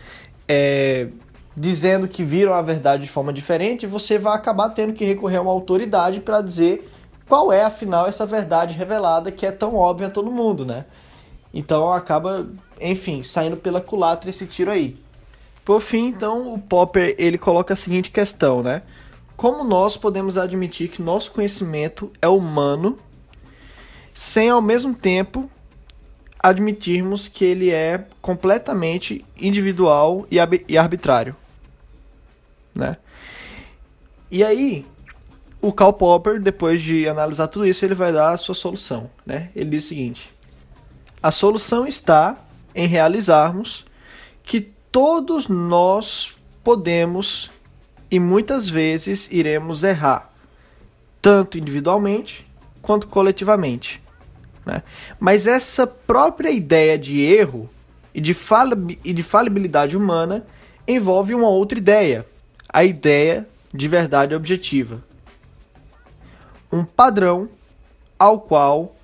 é, 0.48 1.08
dizendo 1.56 2.08
que 2.08 2.24
viram 2.24 2.54
a 2.54 2.62
verdade 2.62 3.02
de 3.02 3.08
forma 3.08 3.32
diferente 3.32 3.86
você 3.86 4.18
vai 4.18 4.34
acabar 4.34 4.70
tendo 4.70 4.92
que 4.92 5.04
recorrer 5.04 5.36
a 5.36 5.42
uma 5.42 5.52
autoridade 5.52 6.20
para 6.20 6.40
dizer 6.40 6.90
qual 7.28 7.52
é, 7.52 7.62
afinal, 7.62 8.06
essa 8.06 8.26
verdade 8.26 8.76
revelada 8.76 9.30
que 9.30 9.46
é 9.46 9.52
tão 9.52 9.74
óbvia 9.74 10.08
a 10.08 10.10
todo 10.10 10.30
mundo, 10.30 10.66
né? 10.66 10.84
Então 11.54 11.92
acaba, 11.92 12.46
enfim, 12.80 13.22
saindo 13.22 13.56
pela 13.56 13.80
culatra 13.80 14.28
esse 14.28 14.46
tiro 14.46 14.70
aí. 14.70 14.96
Por 15.64 15.80
fim, 15.80 16.06
então, 16.06 16.52
o 16.52 16.58
Popper 16.58 17.14
ele 17.18 17.38
coloca 17.38 17.74
a 17.74 17.76
seguinte 17.76 18.10
questão, 18.10 18.62
né? 18.62 18.82
Como 19.36 19.64
nós 19.64 19.96
podemos 19.96 20.36
admitir 20.36 20.88
que 20.88 21.00
nosso 21.00 21.32
conhecimento 21.32 22.10
é 22.20 22.28
humano 22.28 22.98
sem 24.12 24.50
ao 24.50 24.60
mesmo 24.60 24.94
tempo 24.94 25.48
admitirmos 26.38 27.28
que 27.28 27.44
ele 27.44 27.70
é 27.70 28.04
completamente 28.20 29.24
individual 29.40 30.26
e 30.30 30.76
arbitrário, 30.76 31.36
né? 32.74 32.96
E 34.30 34.42
aí, 34.42 34.86
o 35.60 35.72
Karl 35.72 35.92
Popper, 35.92 36.40
depois 36.40 36.80
de 36.80 37.08
analisar 37.08 37.46
tudo 37.48 37.66
isso, 37.66 37.84
ele 37.84 37.94
vai 37.94 38.12
dar 38.12 38.32
a 38.32 38.36
sua 38.36 38.54
solução, 38.54 39.10
né? 39.24 39.50
Ele 39.54 39.70
diz 39.70 39.84
o 39.84 39.88
seguinte: 39.88 40.30
a 41.22 41.30
solução 41.30 41.86
está 41.86 42.36
em 42.74 42.86
realizarmos 42.86 43.84
que 44.42 44.60
todos 44.90 45.48
nós 45.48 46.32
podemos 46.64 47.50
e 48.10 48.18
muitas 48.18 48.68
vezes 48.68 49.30
iremos 49.30 49.82
errar, 49.82 50.30
tanto 51.20 51.58
individualmente 51.58 52.46
quanto 52.82 53.06
coletivamente. 53.06 54.02
Né? 54.66 54.82
Mas 55.18 55.46
essa 55.46 55.86
própria 55.86 56.50
ideia 56.50 56.98
de 56.98 57.20
erro 57.20 57.70
e 58.14 58.20
de, 58.20 58.36
e 59.04 59.12
de 59.12 59.22
falibilidade 59.22 59.96
humana 59.96 60.44
envolve 60.86 61.34
uma 61.34 61.48
outra 61.48 61.78
ideia, 61.78 62.26
a 62.72 62.84
ideia 62.84 63.46
de 63.72 63.88
verdade 63.88 64.34
objetiva. 64.34 65.02
Um 66.70 66.84
padrão 66.84 67.48
ao 68.18 68.40
qual 68.40 68.96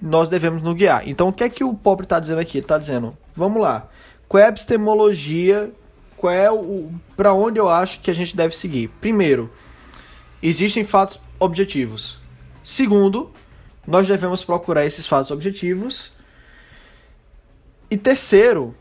nós 0.00 0.28
devemos 0.28 0.62
nos 0.62 0.74
guiar. 0.74 1.08
Então, 1.08 1.28
o 1.28 1.32
que 1.32 1.44
é 1.44 1.48
que 1.48 1.64
o 1.64 1.74
pobre 1.74 2.04
está 2.04 2.20
dizendo 2.20 2.40
aqui? 2.40 2.58
Ele 2.58 2.64
está 2.64 2.78
dizendo, 2.78 3.16
vamos 3.34 3.60
lá, 3.60 3.88
qual 4.28 4.42
é 4.42 4.46
a 4.46 4.48
epistemologia 4.48 5.72
qual 6.22 6.32
é 6.32 6.48
o 6.52 6.88
para 7.16 7.34
onde 7.34 7.58
eu 7.58 7.68
acho 7.68 7.98
que 7.98 8.08
a 8.08 8.14
gente 8.14 8.36
deve 8.36 8.54
seguir. 8.54 8.86
Primeiro, 9.00 9.52
existem 10.40 10.84
fatos 10.84 11.18
objetivos. 11.40 12.20
Segundo, 12.62 13.32
nós 13.84 14.06
devemos 14.06 14.44
procurar 14.44 14.86
esses 14.86 15.04
fatos 15.04 15.32
objetivos. 15.32 16.12
E 17.90 17.96
terceiro, 17.96 18.72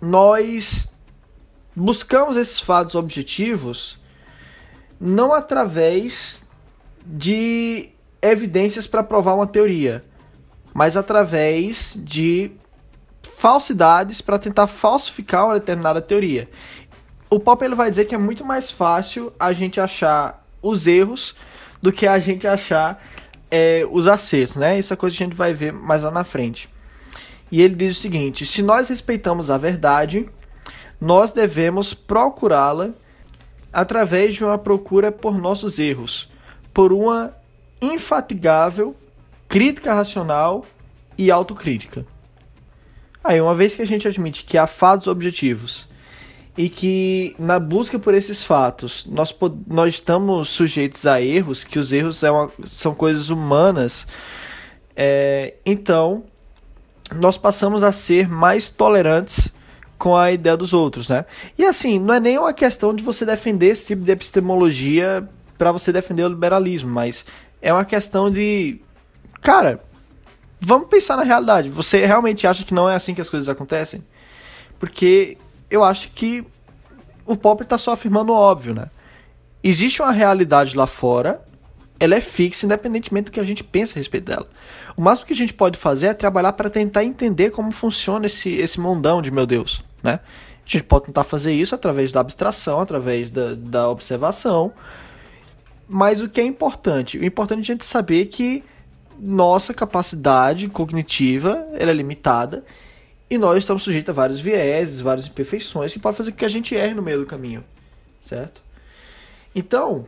nós 0.00 0.87
buscamos 1.78 2.36
esses 2.36 2.60
fatos 2.60 2.94
objetivos 2.94 3.98
não 5.00 5.32
através 5.32 6.42
de 7.06 7.90
evidências 8.20 8.86
para 8.86 9.02
provar 9.02 9.34
uma 9.34 9.46
teoria, 9.46 10.04
mas 10.74 10.96
através 10.96 11.92
de 11.96 12.50
falsidades 13.36 14.20
para 14.20 14.38
tentar 14.38 14.66
falsificar 14.66 15.46
uma 15.46 15.54
determinada 15.54 16.00
teoria. 16.00 16.48
O 17.30 17.38
Popper 17.38 17.66
ele 17.66 17.74
vai 17.74 17.88
dizer 17.88 18.06
que 18.06 18.14
é 18.14 18.18
muito 18.18 18.44
mais 18.44 18.70
fácil 18.70 19.32
a 19.38 19.52
gente 19.52 19.80
achar 19.80 20.44
os 20.60 20.86
erros 20.86 21.36
do 21.80 21.92
que 21.92 22.06
a 22.06 22.18
gente 22.18 22.46
achar 22.46 23.00
é, 23.50 23.86
os 23.90 24.08
acertos, 24.08 24.56
né? 24.56 24.78
Isso 24.78 24.92
é 24.92 24.96
coisa 24.96 25.16
que 25.16 25.22
a 25.22 25.26
gente 25.26 25.36
vai 25.36 25.54
ver 25.54 25.72
mais 25.72 26.02
lá 26.02 26.10
na 26.10 26.24
frente. 26.24 26.68
E 27.52 27.62
ele 27.62 27.76
diz 27.76 27.96
o 27.96 28.00
seguinte: 28.00 28.44
se 28.44 28.62
nós 28.62 28.88
respeitamos 28.88 29.50
a 29.50 29.56
verdade, 29.56 30.28
nós 31.00 31.32
devemos 31.32 31.94
procurá-la 31.94 32.90
através 33.72 34.34
de 34.34 34.44
uma 34.44 34.58
procura 34.58 35.12
por 35.12 35.38
nossos 35.38 35.78
erros, 35.78 36.30
por 36.72 36.92
uma 36.92 37.32
infatigável 37.80 38.96
crítica 39.48 39.94
racional 39.94 40.64
e 41.16 41.30
autocrítica. 41.30 42.04
Aí, 43.22 43.40
uma 43.40 43.54
vez 43.54 43.74
que 43.74 43.82
a 43.82 43.86
gente 43.86 44.06
admite 44.06 44.44
que 44.44 44.56
há 44.56 44.66
fatos 44.66 45.06
objetivos 45.06 45.86
e 46.56 46.68
que 46.68 47.36
na 47.38 47.58
busca 47.60 47.98
por 47.98 48.14
esses 48.14 48.42
fatos 48.42 49.06
nós, 49.06 49.34
nós 49.66 49.94
estamos 49.94 50.48
sujeitos 50.48 51.06
a 51.06 51.20
erros, 51.20 51.62
que 51.62 51.78
os 51.78 51.92
erros 51.92 52.22
é 52.22 52.30
uma, 52.30 52.50
são 52.66 52.94
coisas 52.94 53.28
humanas, 53.28 54.06
é, 54.96 55.54
então 55.64 56.24
nós 57.14 57.38
passamos 57.38 57.84
a 57.84 57.92
ser 57.92 58.28
mais 58.28 58.70
tolerantes 58.70 59.52
com 59.98 60.16
a 60.16 60.30
ideia 60.30 60.56
dos 60.56 60.72
outros, 60.72 61.08
né? 61.08 61.24
E 61.58 61.64
assim, 61.64 61.98
não 61.98 62.14
é 62.14 62.20
nem 62.20 62.38
uma 62.38 62.52
questão 62.52 62.94
de 62.94 63.02
você 63.02 63.26
defender 63.26 63.66
esse 63.68 63.86
tipo 63.86 64.04
de 64.04 64.12
epistemologia 64.12 65.28
para 65.58 65.72
você 65.72 65.92
defender 65.92 66.22
o 66.22 66.28
liberalismo, 66.28 66.88
mas 66.88 67.24
é 67.60 67.72
uma 67.72 67.84
questão 67.84 68.30
de, 68.30 68.80
cara, 69.42 69.82
vamos 70.60 70.88
pensar 70.88 71.16
na 71.16 71.24
realidade. 71.24 71.68
Você 71.68 72.06
realmente 72.06 72.46
acha 72.46 72.64
que 72.64 72.72
não 72.72 72.88
é 72.88 72.94
assim 72.94 73.12
que 73.12 73.20
as 73.20 73.28
coisas 73.28 73.48
acontecem? 73.48 74.04
Porque 74.78 75.36
eu 75.68 75.82
acho 75.82 76.10
que 76.10 76.44
o 77.26 77.36
Popper 77.36 77.64
está 77.64 77.76
só 77.76 77.92
afirmando 77.92 78.32
o 78.32 78.36
óbvio, 78.36 78.74
né? 78.74 78.86
Existe 79.62 80.00
uma 80.00 80.12
realidade 80.12 80.76
lá 80.76 80.86
fora, 80.86 81.42
ela 82.00 82.14
é 82.14 82.20
fixa, 82.20 82.64
independentemente 82.64 83.26
do 83.26 83.32
que 83.32 83.40
a 83.40 83.44
gente 83.44 83.64
pensa 83.64 83.94
a 83.94 83.98
respeito 83.98 84.26
dela. 84.26 84.48
O 84.96 85.02
máximo 85.02 85.26
que 85.26 85.32
a 85.32 85.36
gente 85.36 85.52
pode 85.52 85.76
fazer 85.76 86.06
é 86.06 86.14
trabalhar 86.14 86.52
para 86.52 86.70
tentar 86.70 87.04
entender 87.04 87.50
como 87.50 87.72
funciona 87.72 88.26
esse, 88.26 88.50
esse 88.54 88.78
mundão 88.78 89.20
de 89.20 89.32
meu 89.32 89.44
Deus, 89.44 89.82
né? 90.02 90.20
A 90.66 90.70
gente 90.70 90.84
pode 90.84 91.06
tentar 91.06 91.24
fazer 91.24 91.52
isso 91.52 91.74
através 91.74 92.12
da 92.12 92.20
abstração, 92.20 92.80
através 92.80 93.30
da, 93.30 93.54
da 93.54 93.88
observação. 93.88 94.72
Mas 95.88 96.20
o 96.20 96.28
que 96.28 96.40
é 96.40 96.44
importante? 96.44 97.18
O 97.18 97.24
importante 97.24 97.58
é 97.58 97.62
a 97.62 97.64
gente 97.64 97.86
saber 97.86 98.26
que 98.26 98.62
nossa 99.18 99.72
capacidade 99.72 100.68
cognitiva 100.68 101.66
ela 101.74 101.90
é 101.90 101.94
limitada 101.94 102.64
E 103.28 103.36
nós 103.36 103.58
estamos 103.58 103.82
sujeitos 103.82 104.10
a 104.10 104.12
vários 104.12 104.38
vieses, 104.38 105.00
várias 105.00 105.26
imperfeições 105.26 105.92
que 105.92 105.98
podem 105.98 106.16
fazer 106.16 106.30
com 106.32 106.38
que 106.38 106.44
a 106.44 106.48
gente 106.48 106.74
erre 106.74 106.94
no 106.94 107.02
meio 107.02 107.18
do 107.18 107.26
caminho, 107.26 107.64
certo? 108.22 108.60
Então, 109.54 110.06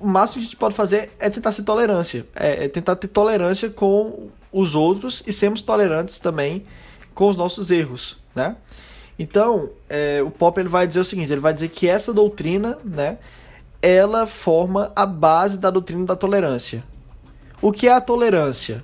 o 0.00 0.06
máximo 0.06 0.34
que 0.34 0.40
a 0.40 0.44
gente 0.44 0.56
pode 0.56 0.74
fazer 0.74 1.10
é 1.18 1.30
tentar 1.30 1.52
ser 1.52 1.62
tolerância, 1.62 2.26
é, 2.34 2.64
é 2.64 2.68
tentar 2.68 2.96
ter 2.96 3.08
tolerância 3.08 3.70
com 3.70 4.30
os 4.50 4.74
outros 4.74 5.22
e 5.26 5.32
sermos 5.32 5.62
tolerantes 5.62 6.18
também 6.18 6.66
com 7.14 7.28
os 7.28 7.36
nossos 7.36 7.70
erros, 7.70 8.18
né? 8.34 8.56
Então, 9.18 9.70
é, 9.88 10.22
o 10.22 10.30
Popper 10.30 10.62
ele 10.62 10.68
vai 10.68 10.86
dizer 10.86 11.00
o 11.00 11.04
seguinte, 11.04 11.30
ele 11.30 11.40
vai 11.40 11.52
dizer 11.52 11.68
que 11.68 11.86
essa 11.86 12.12
doutrina, 12.12 12.78
né, 12.84 13.18
ela 13.80 14.26
forma 14.26 14.90
a 14.96 15.04
base 15.04 15.58
da 15.58 15.70
doutrina 15.70 16.06
da 16.06 16.16
tolerância. 16.16 16.82
O 17.60 17.70
que 17.70 17.86
é 17.86 17.92
a 17.92 18.00
tolerância, 18.00 18.82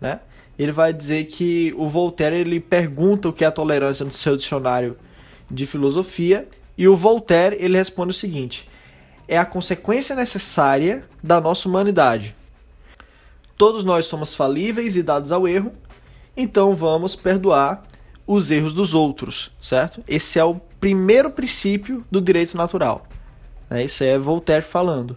né? 0.00 0.20
Ele 0.58 0.72
vai 0.72 0.92
dizer 0.92 1.26
que 1.26 1.74
o 1.76 1.88
Voltaire 1.88 2.36
ele 2.36 2.58
pergunta 2.58 3.28
o 3.28 3.32
que 3.32 3.44
é 3.44 3.46
a 3.46 3.52
tolerância 3.52 4.04
no 4.04 4.10
seu 4.10 4.36
dicionário 4.36 4.96
de 5.50 5.66
filosofia 5.66 6.48
e 6.78 6.88
o 6.88 6.96
Voltaire 6.96 7.56
ele 7.58 7.76
responde 7.76 8.10
o 8.10 8.14
seguinte: 8.14 8.68
é 9.28 9.36
a 9.36 9.44
consequência 9.44 10.16
necessária 10.16 11.04
da 11.22 11.40
nossa 11.40 11.68
humanidade. 11.68 12.34
Todos 13.56 13.84
nós 13.84 14.06
somos 14.06 14.34
falíveis 14.34 14.96
e 14.96 15.02
dados 15.02 15.32
ao 15.32 15.48
erro, 15.48 15.72
então 16.36 16.74
vamos 16.74 17.16
perdoar 17.16 17.82
os 18.26 18.50
erros 18.50 18.74
dos 18.74 18.92
outros, 18.92 19.52
certo? 19.62 20.02
Esse 20.06 20.38
é 20.38 20.44
o 20.44 20.56
primeiro 20.80 21.30
princípio 21.30 22.04
do 22.10 22.20
direito 22.20 22.56
natural. 22.56 23.06
Né? 23.70 23.84
Isso 23.84 24.02
é 24.02 24.18
Voltaire 24.18 24.64
falando. 24.64 25.16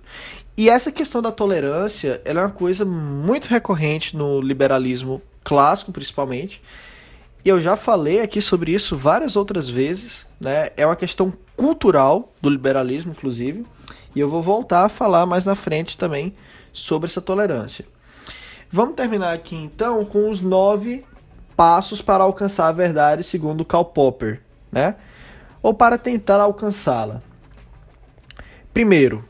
E 0.55 0.69
essa 0.69 0.91
questão 0.91 1.21
da 1.21 1.31
tolerância 1.31 2.21
é 2.25 2.33
uma 2.33 2.49
coisa 2.49 2.83
muito 2.85 3.45
recorrente 3.47 4.15
no 4.15 4.41
liberalismo 4.41 5.21
clássico, 5.43 5.91
principalmente. 5.91 6.61
E 7.43 7.49
eu 7.49 7.61
já 7.61 7.75
falei 7.75 8.19
aqui 8.19 8.41
sobre 8.41 8.73
isso 8.73 8.97
várias 8.97 9.35
outras 9.35 9.69
vezes. 9.69 10.27
Né? 10.39 10.69
É 10.75 10.85
uma 10.85 10.95
questão 10.95 11.33
cultural 11.55 12.33
do 12.41 12.49
liberalismo, 12.49 13.11
inclusive. 13.11 13.65
E 14.15 14.19
eu 14.19 14.29
vou 14.29 14.41
voltar 14.41 14.85
a 14.85 14.89
falar 14.89 15.25
mais 15.25 15.45
na 15.45 15.55
frente 15.55 15.97
também 15.97 16.33
sobre 16.73 17.07
essa 17.07 17.21
tolerância. 17.21 17.85
Vamos 18.71 18.93
terminar 18.93 19.33
aqui 19.33 19.55
então 19.55 20.05
com 20.05 20.29
os 20.29 20.41
nove 20.41 21.03
passos 21.57 22.03
para 22.03 22.23
alcançar 22.23 22.67
a 22.67 22.71
verdade 22.71 23.23
segundo 23.23 23.65
Karl 23.65 23.83
Popper, 23.83 24.41
né? 24.71 24.95
Ou 25.61 25.73
para 25.73 25.97
tentar 25.97 26.39
alcançá-la. 26.39 27.21
Primeiro, 28.71 29.25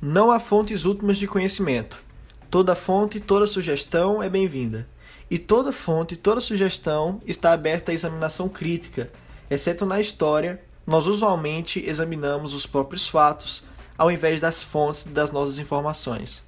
não 0.00 0.32
há 0.32 0.40
fontes 0.40 0.86
últimas 0.86 1.18
de 1.18 1.26
conhecimento. 1.26 2.02
Toda 2.50 2.74
fonte, 2.74 3.20
toda 3.20 3.46
sugestão 3.46 4.22
é 4.22 4.28
bem-vinda. 4.30 4.88
E 5.30 5.38
toda 5.38 5.70
fonte, 5.70 6.16
toda 6.16 6.40
sugestão 6.40 7.20
está 7.26 7.52
aberta 7.52 7.92
à 7.92 7.94
examinação 7.94 8.48
crítica, 8.48 9.10
exceto 9.50 9.84
na 9.84 10.00
história, 10.00 10.60
nós 10.86 11.06
usualmente 11.06 11.84
examinamos 11.86 12.54
os 12.54 12.66
próprios 12.66 13.06
fatos 13.06 13.62
ao 13.98 14.10
invés 14.10 14.40
das 14.40 14.62
fontes 14.62 15.04
das 15.04 15.30
nossas 15.30 15.58
informações. 15.58 16.42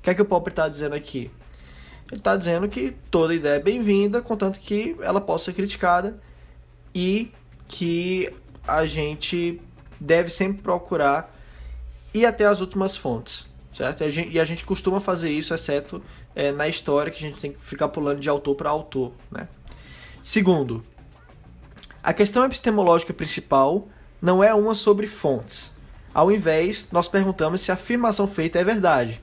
O 0.00 0.02
que 0.02 0.10
é 0.10 0.14
que 0.14 0.22
o 0.22 0.24
Popper 0.24 0.50
está 0.50 0.66
dizendo 0.66 0.94
aqui? 0.94 1.30
Ele 2.10 2.18
está 2.20 2.34
dizendo 2.34 2.66
que 2.68 2.96
toda 3.10 3.34
ideia 3.34 3.56
é 3.56 3.60
bem-vinda, 3.60 4.22
contanto 4.22 4.58
que 4.58 4.96
ela 5.02 5.20
possa 5.20 5.46
ser 5.46 5.52
criticada 5.52 6.18
e 6.94 7.30
que 7.68 8.32
a 8.66 8.86
gente 8.86 9.60
deve 10.00 10.30
sempre 10.30 10.62
procurar 10.62 11.36
ir 12.14 12.24
até 12.24 12.46
as 12.46 12.60
últimas 12.60 12.96
fontes, 12.96 13.46
certo? 13.74 14.02
E 14.02 14.40
a 14.40 14.44
gente 14.44 14.64
costuma 14.64 15.00
fazer 15.00 15.30
isso, 15.30 15.52
exceto 15.52 16.02
é, 16.34 16.50
na 16.50 16.66
história, 16.66 17.12
que 17.12 17.24
a 17.24 17.28
gente 17.28 17.38
tem 17.38 17.52
que 17.52 17.60
ficar 17.60 17.88
pulando 17.88 18.20
de 18.20 18.28
autor 18.28 18.54
para 18.54 18.70
autor, 18.70 19.12
né? 19.30 19.46
Segundo, 20.22 20.82
a 22.02 22.14
questão 22.14 22.42
epistemológica 22.44 23.12
principal 23.12 23.86
não 24.20 24.42
é 24.42 24.54
uma 24.54 24.74
sobre 24.74 25.06
fontes. 25.06 25.72
Ao 26.12 26.32
invés, 26.32 26.88
nós 26.90 27.06
perguntamos 27.06 27.60
se 27.60 27.70
a 27.70 27.74
afirmação 27.74 28.26
feita 28.26 28.58
é 28.58 28.64
verdade. 28.64 29.20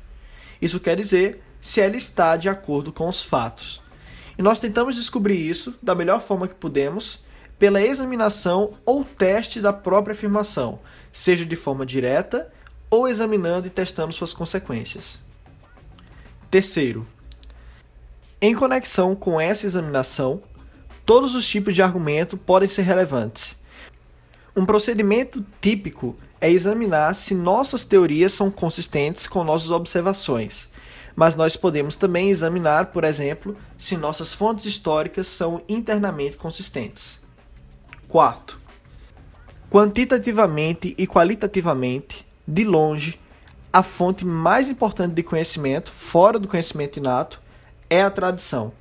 Isso 0.61 0.79
quer 0.79 0.95
dizer 0.95 1.43
se 1.61 1.81
ela 1.81 1.95
está 1.95 2.37
de 2.37 2.49
acordo 2.49 2.93
com 2.93 3.07
os 3.09 3.23
fatos. 3.23 3.81
E 4.37 4.41
nós 4.41 4.59
tentamos 4.59 4.95
descobrir 4.95 5.37
isso 5.37 5.75
da 5.81 5.95
melhor 5.95 6.21
forma 6.21 6.47
que 6.47 6.55
pudemos, 6.55 7.19
pela 7.57 7.81
examinação 7.81 8.73
ou 8.85 9.03
teste 9.03 9.59
da 9.59 9.73
própria 9.73 10.13
afirmação, 10.13 10.79
seja 11.11 11.45
de 11.45 11.55
forma 11.55 11.85
direta 11.85 12.51
ou 12.89 13.07
examinando 13.07 13.67
e 13.67 13.71
testando 13.71 14.13
suas 14.13 14.33
consequências. 14.33 15.19
Terceiro, 16.51 17.05
em 18.39 18.53
conexão 18.53 19.15
com 19.15 19.41
essa 19.41 19.65
examinação, 19.65 20.43
todos 21.03 21.33
os 21.33 21.47
tipos 21.47 21.73
de 21.73 21.81
argumento 21.81 22.37
podem 22.37 22.69
ser 22.69 22.83
relevantes. 22.83 23.57
Um 24.57 24.65
procedimento 24.65 25.45
típico 25.61 26.17
é 26.41 26.51
examinar 26.51 27.13
se 27.13 27.33
nossas 27.33 27.85
teorias 27.85 28.33
são 28.33 28.51
consistentes 28.51 29.27
com 29.27 29.43
nossas 29.43 29.71
observações 29.71 30.67
mas 31.17 31.35
nós 31.35 31.55
podemos 31.55 31.95
também 31.95 32.29
examinar, 32.29 32.91
por 32.91 33.03
exemplo, 33.03 33.57
se 33.75 33.97
nossas 33.97 34.35
fontes 34.35 34.65
históricas 34.65 35.25
são 35.25 35.63
internamente 35.67 36.37
consistentes. 36.37 37.19
Quarto, 38.07 38.59
quantitativamente 39.67 40.93
e 40.95 41.07
qualitativamente, 41.07 42.23
de 42.47 42.63
longe, 42.63 43.19
a 43.73 43.81
fonte 43.81 44.23
mais 44.23 44.69
importante 44.69 45.15
de 45.15 45.23
conhecimento, 45.23 45.91
fora 45.91 46.37
do 46.37 46.47
conhecimento 46.47 46.99
inato, 46.99 47.41
é 47.89 48.03
a 48.03 48.11
tradição. 48.11 48.71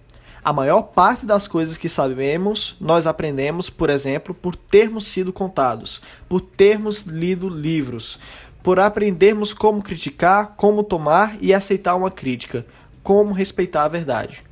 A 0.46 0.52
maior 0.52 0.82
parte 0.82 1.26
das 1.26 1.48
coisas 1.48 1.76
que 1.76 1.88
sabemos, 1.88 2.76
nós 2.80 3.04
aprendemos, 3.04 3.68
por 3.68 3.90
exemplo, 3.90 4.32
por 4.32 4.54
termos 4.54 5.08
sido 5.08 5.32
contados, 5.32 6.00
por 6.28 6.40
termos 6.40 7.02
lido 7.02 7.48
livros, 7.48 8.20
por 8.62 8.78
aprendermos 8.78 9.52
como 9.52 9.82
criticar, 9.82 10.54
como 10.56 10.84
tomar 10.84 11.36
e 11.40 11.52
aceitar 11.52 11.96
uma 11.96 12.12
crítica, 12.12 12.64
como 13.02 13.32
respeitar 13.32 13.82
a 13.82 13.88
verdade. 13.88 14.44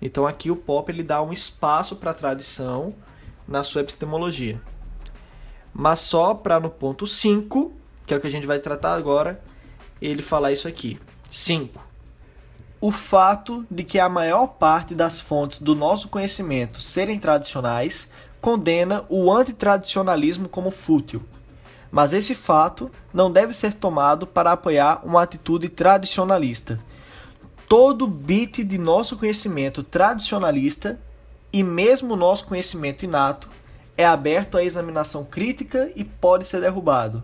Então 0.00 0.26
aqui 0.26 0.50
o 0.50 0.56
Pop 0.56 0.90
ele 0.90 1.04
dá 1.04 1.22
um 1.22 1.32
espaço 1.32 1.94
para 1.94 2.10
a 2.10 2.14
tradição 2.14 2.92
na 3.46 3.62
sua 3.62 3.82
epistemologia. 3.82 4.60
Mas 5.72 6.00
só 6.00 6.34
para 6.34 6.58
no 6.58 6.68
ponto 6.68 7.06
5, 7.06 7.72
que 8.04 8.12
é 8.12 8.16
o 8.16 8.20
que 8.20 8.26
a 8.26 8.30
gente 8.32 8.48
vai 8.48 8.58
tratar 8.58 8.94
agora, 8.94 9.40
ele 10.00 10.22
falar 10.22 10.50
isso 10.50 10.66
aqui. 10.66 10.98
5. 11.30 11.91
O 12.82 12.90
fato 12.90 13.64
de 13.70 13.82
que 13.82 13.98
a 13.98 14.10
maior 14.10 14.46
parte 14.46 14.94
das 14.94 15.18
fontes 15.18 15.58
do 15.58 15.74
nosso 15.74 16.08
conhecimento 16.08 16.82
serem 16.82 17.18
tradicionais 17.18 18.10
condena 18.42 19.06
o 19.08 19.32
antitradicionalismo 19.32 20.50
como 20.50 20.70
fútil 20.70 21.22
mas 21.92 22.14
esse 22.14 22.34
fato 22.34 22.90
não 23.12 23.30
deve 23.30 23.52
ser 23.52 23.74
tomado 23.74 24.26
para 24.26 24.52
apoiar 24.52 25.02
uma 25.04 25.22
atitude 25.22 25.68
tradicionalista. 25.68 26.80
Todo 27.68 28.08
bit 28.08 28.64
de 28.64 28.78
nosso 28.78 29.18
conhecimento 29.18 29.82
tradicionalista 29.82 30.98
e 31.52 31.62
mesmo 31.62 32.16
nosso 32.16 32.46
conhecimento 32.46 33.04
inato 33.04 33.46
é 33.94 34.06
aberto 34.06 34.56
à 34.56 34.64
examinação 34.64 35.22
crítica 35.22 35.92
e 35.94 36.02
pode 36.02 36.46
ser 36.46 36.62
derrubado. 36.62 37.22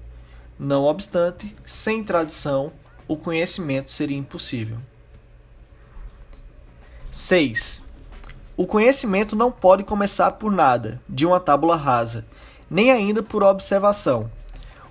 Não 0.59 0.85
obstante, 0.85 1.57
sem 1.65 2.05
tradição, 2.05 2.71
o 3.07 3.17
conhecimento 3.17 3.91
seria 3.91 4.19
impossível. 4.19 4.77
6. 7.11 7.83
O 8.57 8.67
conhecimento 8.67 9.37
não 9.37 9.51
pode 9.51 9.85
começar 9.85 10.33
por 10.33 10.53
nada, 10.53 11.01
de 11.09 11.27
uma 11.27 11.41
tábula 11.41 11.77
rasa, 11.77 12.27
nem 12.71 12.91
ainda 12.91 13.23
por 13.23 13.43
observação 13.43 14.31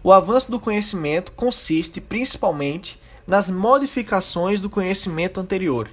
o 0.08 0.12
avanço 0.14 0.50
do 0.50 0.58
conhecimento 0.58 1.34
consiste 1.34 2.00
principalmente 2.00 2.98
nas 3.28 3.50
modificações 3.50 4.62
do 4.62 4.70
conhecimento 4.70 5.38
anterior. 5.38 5.90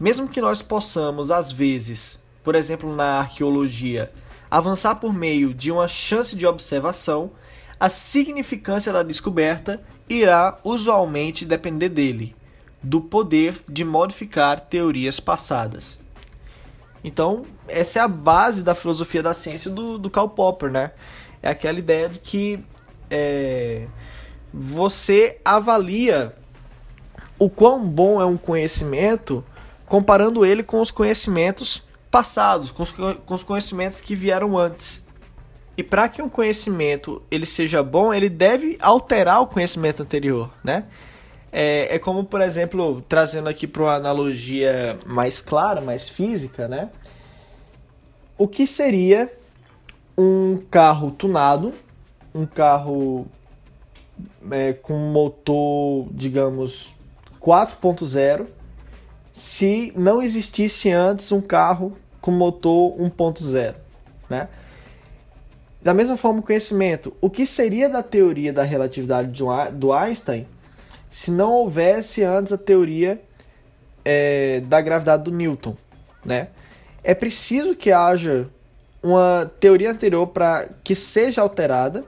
Mesmo 0.00 0.28
que 0.28 0.40
nós 0.40 0.60
possamos, 0.60 1.30
às 1.30 1.52
vezes, 1.52 2.20
por 2.42 2.56
exemplo 2.56 2.92
na 2.96 3.20
arqueologia, 3.20 4.10
avançar 4.50 4.96
por 4.96 5.12
meio 5.12 5.54
de 5.54 5.70
uma 5.70 5.86
chance 5.86 6.34
de 6.34 6.46
observação, 6.48 7.30
a 7.78 7.88
significância 7.88 8.92
da 8.92 9.04
descoberta 9.04 9.80
irá 10.08 10.58
usualmente 10.64 11.44
depender 11.44 11.90
dele, 11.90 12.34
do 12.82 13.00
poder 13.00 13.62
de 13.68 13.84
modificar 13.84 14.60
teorias 14.60 15.20
passadas. 15.20 15.98
Então, 17.02 17.44
essa 17.66 17.98
é 17.98 18.02
a 18.02 18.08
base 18.08 18.62
da 18.62 18.74
filosofia 18.74 19.22
da 19.22 19.34
ciência 19.34 19.70
do, 19.70 19.98
do 19.98 20.10
Karl 20.10 20.28
Popper, 20.28 20.70
né? 20.70 20.92
É 21.42 21.50
aquela 21.50 21.78
ideia 21.78 22.08
de 22.08 22.18
que 22.18 22.64
é, 23.10 23.86
você 24.52 25.40
avalia 25.44 26.34
o 27.38 27.48
quão 27.48 27.88
bom 27.88 28.20
é 28.20 28.24
um 28.24 28.36
conhecimento 28.36 29.44
comparando 29.86 30.44
ele 30.44 30.62
com 30.62 30.80
os 30.80 30.90
conhecimentos 30.90 31.82
passados, 32.10 32.72
com 32.72 32.82
os, 32.82 32.92
com 32.92 33.34
os 33.34 33.42
conhecimentos 33.42 34.00
que 34.00 34.14
vieram 34.14 34.58
antes. 34.58 35.04
E 35.76 35.82
para 35.82 36.08
que 36.08 36.20
um 36.20 36.28
conhecimento 36.28 37.22
ele 37.30 37.46
seja 37.46 37.82
bom, 37.82 38.12
ele 38.12 38.28
deve 38.28 38.76
alterar 38.80 39.40
o 39.40 39.46
conhecimento 39.46 40.02
anterior, 40.02 40.50
né? 40.64 40.84
É, 41.50 41.96
é 41.96 41.98
como, 41.98 42.24
por 42.24 42.40
exemplo, 42.40 43.02
trazendo 43.08 43.48
aqui 43.48 43.66
para 43.66 43.82
uma 43.82 43.94
analogia 43.94 44.98
mais 45.06 45.40
clara, 45.40 45.80
mais 45.80 46.08
física, 46.08 46.68
né? 46.68 46.90
O 48.36 48.46
que 48.46 48.66
seria 48.66 49.32
um 50.16 50.58
carro 50.70 51.10
tunado, 51.10 51.72
um 52.34 52.44
carro 52.44 53.26
é, 54.50 54.72
com 54.74 54.94
motor, 54.94 56.08
digamos, 56.10 56.94
4.0, 57.40 58.46
se 59.32 59.92
não 59.96 60.20
existisse 60.20 60.90
antes 60.90 61.32
um 61.32 61.40
carro 61.40 61.96
com 62.20 62.30
motor 62.30 62.96
1.0, 62.98 63.74
né? 64.28 64.48
Da 65.80 65.94
mesma 65.94 66.16
forma, 66.16 66.40
o 66.40 66.42
conhecimento. 66.42 67.14
O 67.20 67.30
que 67.30 67.46
seria 67.46 67.88
da 67.88 68.02
teoria 68.02 68.52
da 68.52 68.64
relatividade 68.64 69.42
do 69.72 69.92
Einstein 69.92 70.46
se 71.10 71.30
não 71.30 71.52
houvesse 71.52 72.22
antes 72.22 72.52
a 72.52 72.58
teoria 72.58 73.20
é, 74.04 74.60
da 74.60 74.80
gravidade 74.80 75.24
do 75.24 75.30
Newton, 75.30 75.76
né? 76.24 76.48
É 77.02 77.14
preciso 77.14 77.74
que 77.74 77.90
haja 77.90 78.48
uma 79.02 79.50
teoria 79.60 79.90
anterior 79.90 80.26
para 80.26 80.68
que 80.82 80.94
seja 80.94 81.40
alterada 81.40 82.04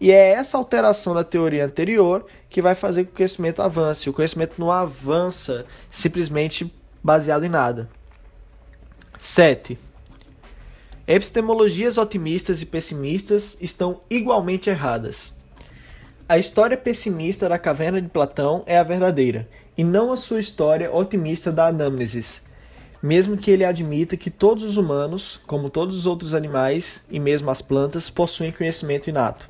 e 0.00 0.10
é 0.10 0.30
essa 0.30 0.56
alteração 0.56 1.14
da 1.14 1.22
teoria 1.22 1.64
anterior 1.64 2.24
que 2.48 2.62
vai 2.62 2.74
fazer 2.74 3.04
que 3.04 3.10
o 3.10 3.14
conhecimento 3.16 3.60
avance. 3.60 4.08
O 4.08 4.12
conhecimento 4.12 4.54
não 4.58 4.70
avança 4.70 5.66
simplesmente 5.90 6.72
baseado 7.02 7.44
em 7.44 7.48
nada. 7.48 7.88
7. 9.18 9.78
Epistemologias 11.06 11.98
otimistas 11.98 12.62
e 12.62 12.66
pessimistas 12.66 13.58
estão 13.60 14.00
igualmente 14.08 14.70
erradas. 14.70 15.34
A 16.30 16.38
história 16.38 16.76
pessimista 16.76 17.48
da 17.48 17.58
caverna 17.58 18.00
de 18.00 18.06
Platão 18.06 18.62
é 18.64 18.78
a 18.78 18.84
verdadeira, 18.84 19.48
e 19.76 19.82
não 19.82 20.12
a 20.12 20.16
sua 20.16 20.38
história 20.38 20.88
otimista 20.94 21.50
da 21.50 21.66
anamnesis, 21.66 22.40
mesmo 23.02 23.36
que 23.36 23.50
ele 23.50 23.64
admita 23.64 24.16
que 24.16 24.30
todos 24.30 24.62
os 24.62 24.76
humanos, 24.76 25.40
como 25.44 25.68
todos 25.68 25.98
os 25.98 26.06
outros 26.06 26.32
animais 26.32 27.04
e 27.10 27.18
mesmo 27.18 27.50
as 27.50 27.60
plantas, 27.60 28.08
possuem 28.08 28.52
conhecimento 28.52 29.10
inato. 29.10 29.48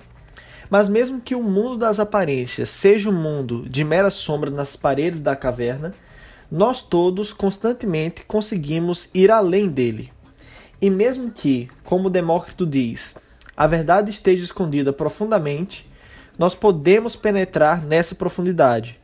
Mas 0.70 0.88
mesmo 0.88 1.20
que 1.20 1.34
o 1.34 1.42
mundo 1.42 1.76
das 1.76 2.00
aparências 2.00 2.70
seja 2.70 3.10
um 3.10 3.12
mundo 3.12 3.68
de 3.68 3.84
mera 3.84 4.10
sombra 4.10 4.50
nas 4.50 4.74
paredes 4.74 5.20
da 5.20 5.36
caverna, 5.36 5.92
nós 6.50 6.82
todos 6.82 7.30
constantemente 7.30 8.24
conseguimos 8.24 9.10
ir 9.12 9.30
além 9.30 9.68
dele. 9.68 10.10
E 10.80 10.88
mesmo 10.88 11.30
que, 11.30 11.68
como 11.84 12.08
Demócrito 12.08 12.66
diz, 12.66 13.14
a 13.54 13.66
verdade 13.66 14.10
esteja 14.10 14.44
escondida 14.44 14.94
profundamente, 14.94 15.89
nós 16.38 16.54
podemos 16.54 17.16
penetrar 17.16 17.82
nessa 17.82 18.14
profundidade. 18.14 18.98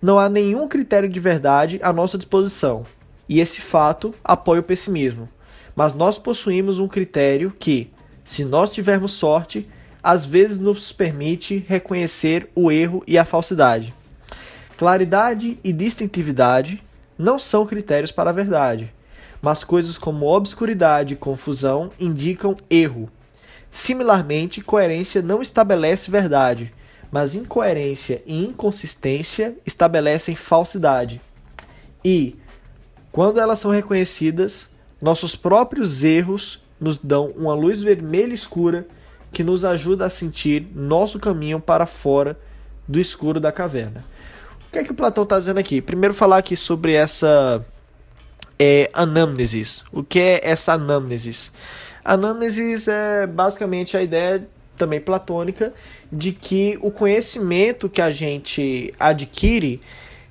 Não 0.00 0.18
há 0.18 0.28
nenhum 0.28 0.66
critério 0.66 1.08
de 1.08 1.20
verdade 1.20 1.78
à 1.82 1.92
nossa 1.92 2.18
disposição, 2.18 2.84
e 3.28 3.40
esse 3.40 3.60
fato 3.60 4.14
apoia 4.22 4.60
o 4.60 4.64
pessimismo. 4.64 5.28
Mas 5.74 5.94
nós 5.94 6.18
possuímos 6.18 6.78
um 6.78 6.88
critério 6.88 7.54
que, 7.58 7.90
se 8.24 8.44
nós 8.44 8.72
tivermos 8.72 9.12
sorte, 9.12 9.68
às 10.02 10.24
vezes 10.26 10.58
nos 10.58 10.92
permite 10.92 11.64
reconhecer 11.68 12.50
o 12.54 12.70
erro 12.70 13.02
e 13.06 13.16
a 13.16 13.24
falsidade. 13.24 13.94
Claridade 14.76 15.58
e 15.62 15.72
distintividade 15.72 16.82
não 17.16 17.38
são 17.38 17.64
critérios 17.64 18.10
para 18.10 18.30
a 18.30 18.32
verdade 18.32 18.92
mas 19.42 19.64
coisas 19.64 19.98
como 19.98 20.26
obscuridade 20.26 21.14
e 21.14 21.16
confusão 21.16 21.90
indicam 21.98 22.56
erro. 22.70 23.10
Similarmente, 23.72 24.60
coerência 24.60 25.22
não 25.22 25.40
estabelece 25.40 26.10
verdade, 26.10 26.70
mas 27.10 27.34
incoerência 27.34 28.22
e 28.26 28.44
inconsistência 28.44 29.56
estabelecem 29.64 30.36
falsidade. 30.36 31.22
E, 32.04 32.36
quando 33.10 33.40
elas 33.40 33.58
são 33.58 33.70
reconhecidas, 33.70 34.68
nossos 35.00 35.34
próprios 35.34 36.04
erros 36.04 36.62
nos 36.78 36.98
dão 36.98 37.32
uma 37.34 37.54
luz 37.54 37.80
vermelha 37.80 38.34
escura 38.34 38.86
que 39.32 39.42
nos 39.42 39.64
ajuda 39.64 40.04
a 40.04 40.10
sentir 40.10 40.68
nosso 40.74 41.18
caminho 41.18 41.58
para 41.58 41.86
fora 41.86 42.38
do 42.86 43.00
escuro 43.00 43.40
da 43.40 43.50
caverna. 43.50 44.04
O 44.68 44.70
que 44.70 44.80
é 44.80 44.84
que 44.84 44.92
o 44.92 44.94
Platão 44.94 45.24
está 45.24 45.38
dizendo 45.38 45.58
aqui? 45.58 45.80
Primeiro, 45.80 46.12
falar 46.12 46.36
aqui 46.36 46.56
sobre 46.56 46.92
essa 46.92 47.64
é 48.58 48.90
anamnesis. 48.92 49.82
O 49.90 50.04
que 50.04 50.20
é 50.20 50.40
essa 50.42 50.74
anamnesis? 50.74 51.50
Anamnesis 52.04 52.88
é 52.88 53.26
basicamente 53.26 53.96
a 53.96 54.02
ideia 54.02 54.48
também 54.76 55.00
platônica 55.00 55.72
de 56.10 56.32
que 56.32 56.78
o 56.82 56.90
conhecimento 56.90 57.88
que 57.88 58.00
a 58.00 58.10
gente 58.10 58.92
adquire 58.98 59.80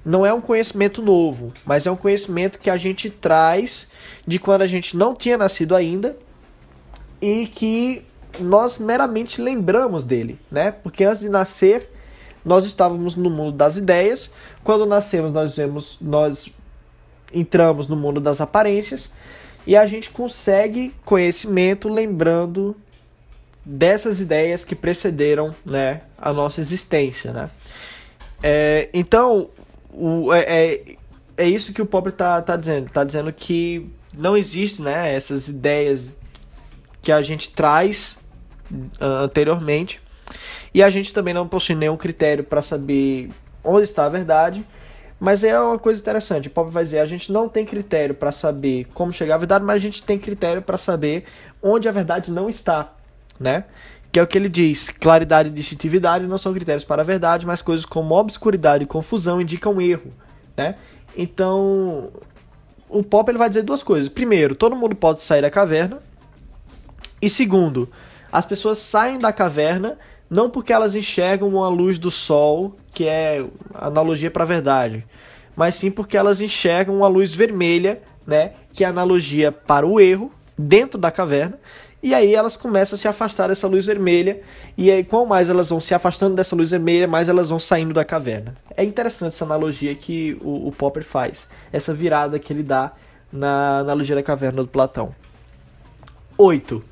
não 0.03 0.25
é 0.25 0.33
um 0.33 0.41
conhecimento 0.41 1.01
novo, 1.01 1.53
mas 1.65 1.85
é 1.85 1.91
um 1.91 1.95
conhecimento 1.95 2.59
que 2.59 2.69
a 2.69 2.77
gente 2.77 3.09
traz 3.09 3.87
de 4.25 4.39
quando 4.39 4.63
a 4.63 4.65
gente 4.65 4.97
não 4.97 5.15
tinha 5.15 5.37
nascido 5.37 5.75
ainda 5.75 6.17
e 7.21 7.45
que 7.47 8.03
nós 8.39 8.79
meramente 8.79 9.41
lembramos 9.41 10.03
dele, 10.03 10.39
né? 10.49 10.71
Porque 10.71 11.03
antes 11.03 11.21
de 11.21 11.29
nascer, 11.29 11.89
nós 12.43 12.65
estávamos 12.65 13.15
no 13.15 13.29
mundo 13.29 13.51
das 13.51 13.77
ideias. 13.77 14.31
Quando 14.63 14.85
nascemos, 14.85 15.31
nós 15.31 15.55
vemos, 15.55 15.97
nós 16.01 16.49
entramos 17.33 17.87
no 17.87 17.95
mundo 17.95 18.19
das 18.19 18.41
aparências 18.41 19.11
e 19.65 19.75
a 19.75 19.85
gente 19.85 20.09
consegue 20.09 20.93
conhecimento 21.05 21.87
lembrando 21.87 22.75
dessas 23.63 24.19
ideias 24.19 24.65
que 24.65 24.75
precederam 24.75 25.55
né, 25.65 26.01
a 26.17 26.33
nossa 26.33 26.59
existência. 26.59 27.31
Né? 27.31 27.49
É, 28.41 28.89
então, 28.93 29.49
o, 29.93 30.33
é, 30.33 30.41
é, 30.41 30.95
é, 31.37 31.47
isso 31.47 31.73
que 31.73 31.81
o 31.81 31.85
pobre 31.85 32.11
está 32.11 32.41
tá 32.41 32.55
dizendo. 32.55 32.87
Está 32.87 33.03
dizendo 33.03 33.31
que 33.31 33.89
não 34.13 34.35
existe 34.35 34.81
né, 34.81 35.13
essas 35.13 35.47
ideias 35.47 36.09
que 37.01 37.11
a 37.11 37.21
gente 37.21 37.51
traz 37.51 38.17
uh, 38.71 39.23
anteriormente 39.23 40.01
e 40.73 40.81
a 40.81 40.89
gente 40.89 41.13
também 41.13 41.33
não 41.33 41.47
possui 41.47 41.75
nenhum 41.75 41.97
critério 41.97 42.43
para 42.43 42.61
saber 42.61 43.29
onde 43.63 43.83
está 43.83 44.05
a 44.05 44.09
verdade 44.09 44.65
mas 45.21 45.43
é 45.43 45.57
uma 45.59 45.77
coisa 45.77 46.01
interessante. 46.01 46.47
O 46.47 46.51
Pop 46.51 46.71
vai 46.71 46.83
dizer: 46.83 46.97
a 46.97 47.05
gente 47.05 47.31
não 47.31 47.47
tem 47.47 47.63
critério 47.63 48.15
para 48.15 48.31
saber 48.31 48.87
como 48.91 49.13
chegar 49.13 49.35
à 49.35 49.37
verdade, 49.37 49.63
mas 49.63 49.75
a 49.75 49.77
gente 49.77 50.01
tem 50.01 50.17
critério 50.17 50.63
para 50.63 50.79
saber 50.79 51.25
onde 51.61 51.87
a 51.87 51.91
verdade 51.91 52.31
não 52.31 52.49
está, 52.49 52.91
né? 53.39 53.65
Que 54.11 54.19
é 54.19 54.23
o 54.23 54.25
que 54.25 54.35
ele 54.35 54.49
diz: 54.49 54.89
claridade 54.89 55.49
e 55.49 55.51
distintividade 55.51 56.25
não 56.25 56.39
são 56.39 56.51
critérios 56.51 56.83
para 56.83 57.03
a 57.03 57.05
verdade, 57.05 57.45
mas 57.45 57.61
coisas 57.61 57.85
como 57.85 58.15
obscuridade 58.15 58.83
e 58.83 58.87
confusão 58.87 59.39
indicam 59.39 59.79
erro, 59.79 60.11
né? 60.57 60.73
Então, 61.15 62.09
o 62.89 63.03
Pop 63.03 63.29
ele 63.29 63.37
vai 63.37 63.47
dizer 63.47 63.61
duas 63.61 63.83
coisas. 63.83 64.09
Primeiro, 64.09 64.55
todo 64.55 64.75
mundo 64.75 64.95
pode 64.95 65.21
sair 65.21 65.43
da 65.43 65.51
caverna. 65.51 65.99
E 67.21 67.29
segundo, 67.29 67.87
as 68.31 68.43
pessoas 68.43 68.79
saem 68.79 69.19
da 69.19 69.31
caverna 69.31 69.99
não 70.31 70.49
porque 70.49 70.71
elas 70.71 70.95
enxergam 70.95 71.49
uma 71.49 71.67
luz 71.67 71.99
do 71.99 72.09
sol, 72.09 72.77
que 72.93 73.05
é 73.05 73.45
analogia 73.73 74.31
para 74.31 74.43
a 74.43 74.47
verdade, 74.47 75.05
mas 75.57 75.75
sim 75.75 75.91
porque 75.91 76.15
elas 76.15 76.39
enxergam 76.39 76.95
uma 76.95 77.07
luz 77.09 77.33
vermelha, 77.33 78.01
né, 78.25 78.53
que 78.71 78.85
é 78.85 78.87
analogia 78.87 79.51
para 79.51 79.85
o 79.85 79.99
erro 79.99 80.31
dentro 80.57 80.97
da 80.97 81.11
caverna. 81.11 81.59
E 82.01 82.15
aí 82.15 82.33
elas 82.33 82.55
começam 82.55 82.95
a 82.95 82.97
se 82.97 83.09
afastar 83.09 83.49
dessa 83.49 83.67
luz 83.67 83.85
vermelha, 83.85 84.41
e 84.77 84.89
aí 84.89 85.03
quanto 85.03 85.27
mais 85.27 85.49
elas 85.49 85.69
vão 85.69 85.81
se 85.81 85.93
afastando 85.93 86.33
dessa 86.33 86.55
luz 86.55 86.71
vermelha, 86.71 87.09
mais 87.09 87.27
elas 87.27 87.49
vão 87.49 87.59
saindo 87.59 87.93
da 87.93 88.05
caverna. 88.05 88.55
É 88.75 88.85
interessante 88.85 89.33
essa 89.33 89.43
analogia 89.43 89.93
que 89.93 90.37
o, 90.41 90.69
o 90.69 90.71
Popper 90.71 91.03
faz, 91.03 91.49
essa 91.73 91.93
virada 91.93 92.39
que 92.39 92.53
ele 92.53 92.63
dá 92.63 92.93
na 93.31 93.79
analogia 93.79 94.15
da 94.15 94.23
caverna 94.23 94.63
do 94.63 94.69
Platão. 94.69 95.13
8. 96.37 96.90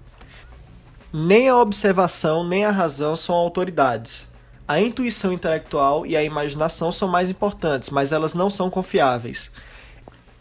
Nem 1.12 1.50
a 1.50 1.58
observação 1.58 2.48
nem 2.48 2.66
a 2.66 2.70
razão 2.70 3.16
são 3.16 3.34
autoridades. 3.34 4.30
A 4.68 4.80
intuição 4.80 5.34
intelectual 5.34 6.06
e 6.06 6.16
a 6.16 6.24
imaginação 6.24 6.92
são 6.92 7.08
mais 7.08 7.32
importantes, 7.32 7.90
mas 7.90 8.12
elas 8.12 8.36
não 8.36 8.48
são 8.48 8.70
confiáveis. 8.70 9.50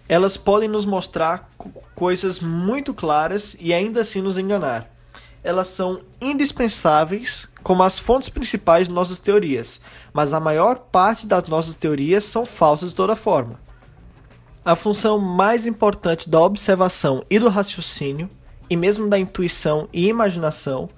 Elas 0.06 0.36
podem 0.36 0.68
nos 0.68 0.84
mostrar 0.84 1.48
coisas 1.94 2.38
muito 2.38 2.92
claras 2.92 3.56
e 3.58 3.72
ainda 3.72 4.02
assim 4.02 4.20
nos 4.20 4.36
enganar. 4.36 4.90
Elas 5.42 5.68
são 5.68 6.02
indispensáveis 6.20 7.48
como 7.62 7.82
as 7.82 7.98
fontes 7.98 8.28
principais 8.28 8.88
de 8.88 8.94
nossas 8.94 9.18
teorias, 9.18 9.80
mas 10.12 10.34
a 10.34 10.40
maior 10.40 10.78
parte 10.78 11.26
das 11.26 11.46
nossas 11.46 11.74
teorias 11.74 12.24
são 12.24 12.44
falsas 12.44 12.90
de 12.90 12.96
toda 12.96 13.16
forma. 13.16 13.58
A 14.62 14.76
função 14.76 15.18
mais 15.18 15.64
importante 15.64 16.28
da 16.28 16.42
observação 16.42 17.24
e 17.30 17.38
do 17.38 17.48
raciocínio 17.48 18.28
e 18.68 18.76
mesmo 18.76 19.08
da 19.08 19.18
intuição 19.18 19.88
e 19.92 20.08
imaginação, 20.08 20.88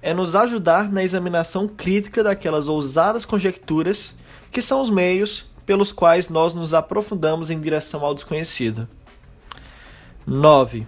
é 0.00 0.12
nos 0.12 0.36
ajudar 0.36 0.92
na 0.92 1.02
examinação 1.02 1.66
crítica 1.66 2.22
daquelas 2.22 2.68
ousadas 2.68 3.24
conjecturas 3.24 4.14
que 4.50 4.60
são 4.60 4.80
os 4.80 4.90
meios 4.90 5.46
pelos 5.64 5.90
quais 5.90 6.28
nós 6.28 6.52
nos 6.52 6.74
aprofundamos 6.74 7.50
em 7.50 7.58
direção 7.58 8.04
ao 8.04 8.14
desconhecido. 8.14 8.86
9. 10.26 10.86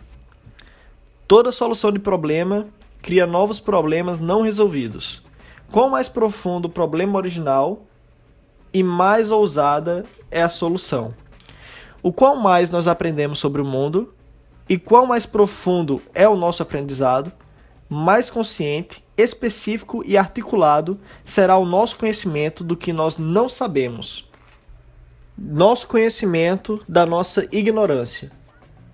Toda 1.27 1.51
solução 1.51 1.91
de 1.91 1.99
problema 1.99 2.67
cria 3.03 3.27
novos 3.27 3.59
problemas 3.59 4.19
não 4.19 4.43
resolvidos. 4.43 5.23
Quanto 5.71 5.93
mais 5.93 6.09
profundo 6.09 6.67
o 6.67 6.71
problema 6.71 7.17
original, 7.17 7.87
e 8.73 8.83
mais 8.83 9.31
ousada 9.31 10.05
é 10.31 10.43
a 10.43 10.49
solução. 10.49 11.15
O 12.03 12.13
qual 12.13 12.37
mais 12.37 12.71
nós 12.71 12.87
aprendemos 12.87 13.39
sobre 13.39 13.63
o 13.63 13.65
mundo 13.65 14.15
e 14.69 14.79
qual 14.79 15.07
mais 15.07 15.27
profundo 15.27 16.03
é 16.15 16.29
o 16.29 16.37
nosso 16.37 16.63
aprendizado, 16.63 17.33
mais 17.89 18.29
consciente, 18.29 19.05
específico 19.17 20.03
e 20.05 20.17
articulado 20.17 20.99
será 21.25 21.57
o 21.57 21.65
nosso 21.65 21.97
conhecimento 21.97 22.65
do 22.65 22.77
que 22.77 22.93
nós 22.93 23.17
não 23.17 23.49
sabemos. 23.49 24.29
Nosso 25.39 25.87
conhecimento 25.87 26.83
da 26.89 27.07
nossa 27.07 27.47
ignorância. 27.53 28.33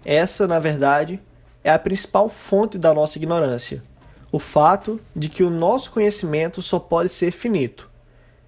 Essa, 0.04 0.46
na 0.46 0.58
verdade, 0.58 1.20
é 1.64 1.70
a 1.70 1.78
principal 1.78 2.28
fonte 2.28 2.76
da 2.76 2.92
nossa 2.92 3.16
ignorância. 3.16 3.82
O 4.30 4.38
fato 4.38 5.00
de 5.14 5.28
que 5.28 5.42
o 5.42 5.50
nosso 5.50 5.90
conhecimento 5.90 6.60
só 6.60 6.78
pode 6.78 7.08
ser 7.10 7.30
finito, 7.30 7.88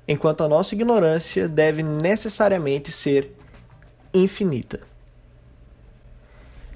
enquanto 0.09 0.43
a 0.43 0.49
nossa 0.49 0.75
ignorância 0.75 1.49
deve 1.49 1.83
necessariamente 1.83 2.91
ser 2.91 3.35
infinita. 4.13 4.81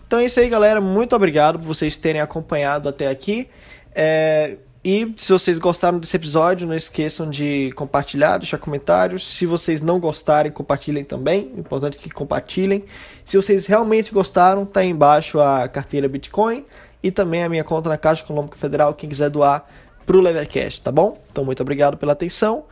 Então 0.08 0.18
é 0.18 0.24
isso 0.24 0.40
aí, 0.40 0.48
galera. 0.48 0.80
Muito 0.80 1.14
obrigado 1.14 1.58
por 1.58 1.66
vocês 1.66 1.98
terem 1.98 2.20
acompanhado 2.20 2.88
até 2.88 3.08
aqui. 3.08 3.46
É... 3.94 4.56
E 4.82 5.12
se 5.18 5.30
vocês 5.30 5.58
gostaram 5.58 5.98
desse 5.98 6.16
episódio, 6.16 6.66
não 6.66 6.74
esqueçam 6.74 7.28
de 7.28 7.70
compartilhar, 7.76 8.38
deixar 8.38 8.56
comentários. 8.56 9.26
Se 9.26 9.44
vocês 9.44 9.82
não 9.82 10.00
gostarem, 10.00 10.50
compartilhem 10.50 11.04
também. 11.04 11.52
É 11.54 11.60
importante 11.60 11.98
que 11.98 12.08
compartilhem. 12.08 12.84
Se 13.22 13.36
vocês 13.36 13.66
realmente 13.66 14.14
gostaram, 14.14 14.64
tá 14.64 14.80
aí 14.80 14.88
embaixo 14.88 15.40
a 15.40 15.68
carteira 15.68 16.08
Bitcoin 16.08 16.64
e 17.02 17.10
também 17.10 17.44
a 17.44 17.48
minha 17.48 17.64
conta 17.64 17.90
na 17.90 17.98
Caixa 17.98 18.24
Econômica 18.24 18.56
Federal, 18.56 18.94
quem 18.94 19.10
quiser 19.10 19.28
doar 19.28 19.66
pro 20.06 20.22
Levercast, 20.22 20.82
tá 20.82 20.90
bom? 20.90 21.20
Então 21.30 21.44
muito 21.44 21.60
obrigado 21.60 21.98
pela 21.98 22.12
atenção 22.12 22.64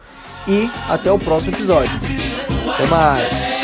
e 0.48 0.70
até 0.88 1.12
o 1.12 1.18
próximo 1.18 1.52
episódio. 1.54 1.92
Até 2.72 2.86
mais! 2.86 3.55